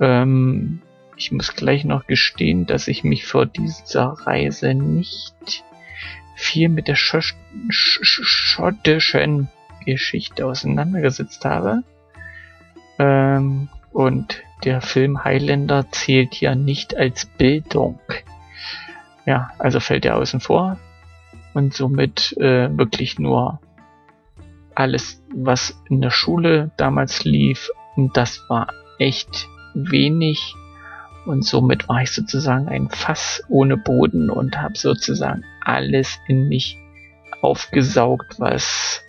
Ähm, 0.00 0.80
ich 1.16 1.32
muss 1.32 1.56
gleich 1.56 1.84
noch 1.84 2.06
gestehen, 2.06 2.66
dass 2.66 2.86
ich 2.86 3.02
mich 3.02 3.26
vor 3.26 3.46
dieser 3.46 4.10
Reise 4.10 4.74
nicht 4.74 5.64
viel 6.36 6.68
mit 6.68 6.86
der 6.86 6.94
schottischen 6.94 7.48
Geschichte 9.84 10.46
auseinandergesetzt 10.46 11.44
habe. 11.44 11.82
Ähm, 13.00 13.68
und 13.92 14.42
der 14.62 14.82
Film 14.82 15.24
Highlander 15.24 15.90
zählt 15.90 16.40
ja 16.40 16.54
nicht 16.54 16.96
als 16.96 17.26
Bildung. 17.26 17.98
Ja, 19.24 19.50
also 19.58 19.80
fällt 19.80 20.04
er 20.04 20.16
außen 20.16 20.38
vor 20.38 20.78
und 21.56 21.72
somit 21.72 22.36
äh, 22.36 22.68
wirklich 22.76 23.18
nur 23.18 23.60
alles, 24.74 25.22
was 25.34 25.82
in 25.88 26.02
der 26.02 26.10
Schule 26.10 26.70
damals 26.76 27.24
lief, 27.24 27.70
und 27.96 28.14
das 28.14 28.42
war 28.50 28.68
echt 28.98 29.48
wenig. 29.72 30.54
Und 31.24 31.46
somit 31.46 31.88
war 31.88 32.02
ich 32.02 32.10
sozusagen 32.12 32.68
ein 32.68 32.90
Fass 32.90 33.42
ohne 33.48 33.78
Boden 33.78 34.28
und 34.28 34.60
habe 34.60 34.76
sozusagen 34.76 35.44
alles 35.64 36.18
in 36.28 36.46
mich 36.46 36.76
aufgesaugt, 37.40 38.38
was 38.38 39.02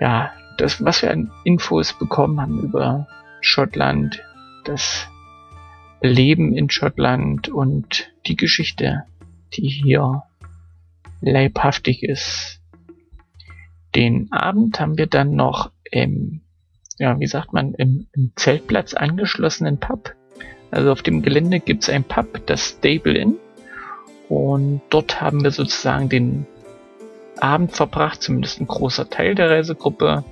ja, 0.00 0.32
das, 0.56 0.82
was 0.82 1.02
wir 1.02 1.10
an 1.10 1.30
Infos 1.44 1.92
bekommen 1.92 2.40
haben 2.40 2.62
über 2.62 3.06
Schottland, 3.42 4.22
das 4.64 5.06
Leben 6.00 6.56
in 6.56 6.70
Schottland 6.70 7.50
und 7.50 8.10
die 8.26 8.36
Geschichte, 8.36 9.02
die 9.52 9.68
hier 9.68 10.22
leibhaftig 11.20 12.02
ist. 12.02 12.60
Den 13.94 14.30
Abend 14.32 14.78
haben 14.80 14.98
wir 14.98 15.06
dann 15.06 15.34
noch 15.34 15.72
im, 15.90 16.42
ja, 16.98 17.18
wie 17.18 17.26
sagt 17.26 17.52
man, 17.52 17.74
im, 17.74 18.06
im 18.12 18.32
Zeltplatz 18.36 18.94
angeschlossenen 18.94 19.78
Pub. 19.78 20.14
Also 20.70 20.92
auf 20.92 21.02
dem 21.02 21.22
Gelände 21.22 21.60
gibt 21.60 21.84
es 21.84 21.88
ein 21.88 22.04
Pub, 22.04 22.46
das 22.46 22.68
Stable 22.68 23.16
Inn. 23.18 23.36
Und 24.28 24.82
dort 24.90 25.20
haben 25.20 25.42
wir 25.42 25.50
sozusagen 25.50 26.08
den 26.08 26.46
Abend 27.40 27.72
verbracht, 27.72 28.22
zumindest 28.22 28.60
ein 28.60 28.66
großer 28.66 29.08
Teil 29.08 29.34
der 29.34 29.50
Reisegruppe. 29.50 30.24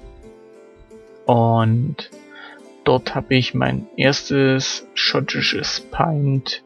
Und 1.25 2.11
dort 2.85 3.15
habe 3.15 3.35
ich 3.35 3.55
mein 3.55 3.87
erstes 3.97 4.87
schottisches 4.95 5.81
Pint, 5.91 6.63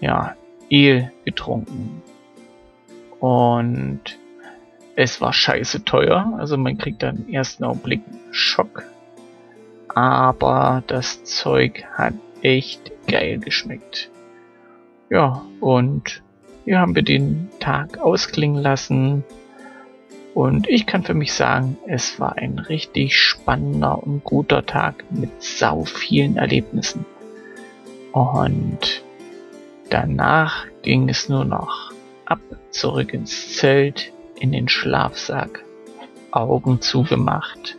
ja, 0.00 0.34
Ale 0.70 1.12
getrunken. 1.24 2.02
Und 3.26 4.20
es 4.94 5.20
war 5.20 5.32
scheiße 5.32 5.84
teuer, 5.84 6.32
also 6.38 6.56
man 6.56 6.78
kriegt 6.78 7.02
dann 7.02 7.24
im 7.26 7.34
ersten 7.34 7.64
Augenblick 7.64 8.02
Schock. 8.30 8.84
Aber 9.88 10.84
das 10.86 11.24
Zeug 11.24 11.82
hat 11.92 12.14
echt 12.42 12.92
geil 13.08 13.40
geschmeckt. 13.40 14.12
Ja, 15.10 15.44
und 15.58 16.22
hier 16.64 16.78
haben 16.78 16.94
wir 16.94 17.02
den 17.02 17.50
Tag 17.58 17.98
ausklingen 17.98 18.62
lassen. 18.62 19.24
Und 20.32 20.68
ich 20.68 20.86
kann 20.86 21.02
für 21.02 21.14
mich 21.14 21.32
sagen, 21.32 21.78
es 21.88 22.20
war 22.20 22.38
ein 22.38 22.60
richtig 22.60 23.18
spannender 23.18 24.00
und 24.04 24.22
guter 24.22 24.64
Tag 24.66 25.04
mit 25.10 25.42
sau 25.42 25.84
vielen 25.84 26.36
Erlebnissen. 26.36 27.04
Und 28.12 29.02
danach 29.90 30.66
ging 30.82 31.08
es 31.08 31.28
nur 31.28 31.44
noch 31.44 31.95
ab, 32.26 32.40
zurück 32.70 33.14
ins 33.14 33.56
Zelt, 33.56 34.12
in 34.38 34.52
den 34.52 34.68
Schlafsack, 34.68 35.64
Augen 36.30 36.80
zugemacht 36.80 37.76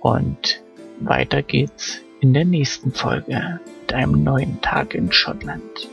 und 0.00 0.62
weiter 1.00 1.42
geht's 1.42 2.00
in 2.20 2.34
der 2.34 2.44
nächsten 2.44 2.92
Folge 2.92 3.60
mit 3.80 3.92
einem 3.94 4.22
neuen 4.22 4.60
Tag 4.60 4.94
in 4.94 5.10
Schottland. 5.10 5.88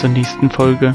Zur 0.00 0.08
nächsten 0.08 0.48
Folge. 0.48 0.92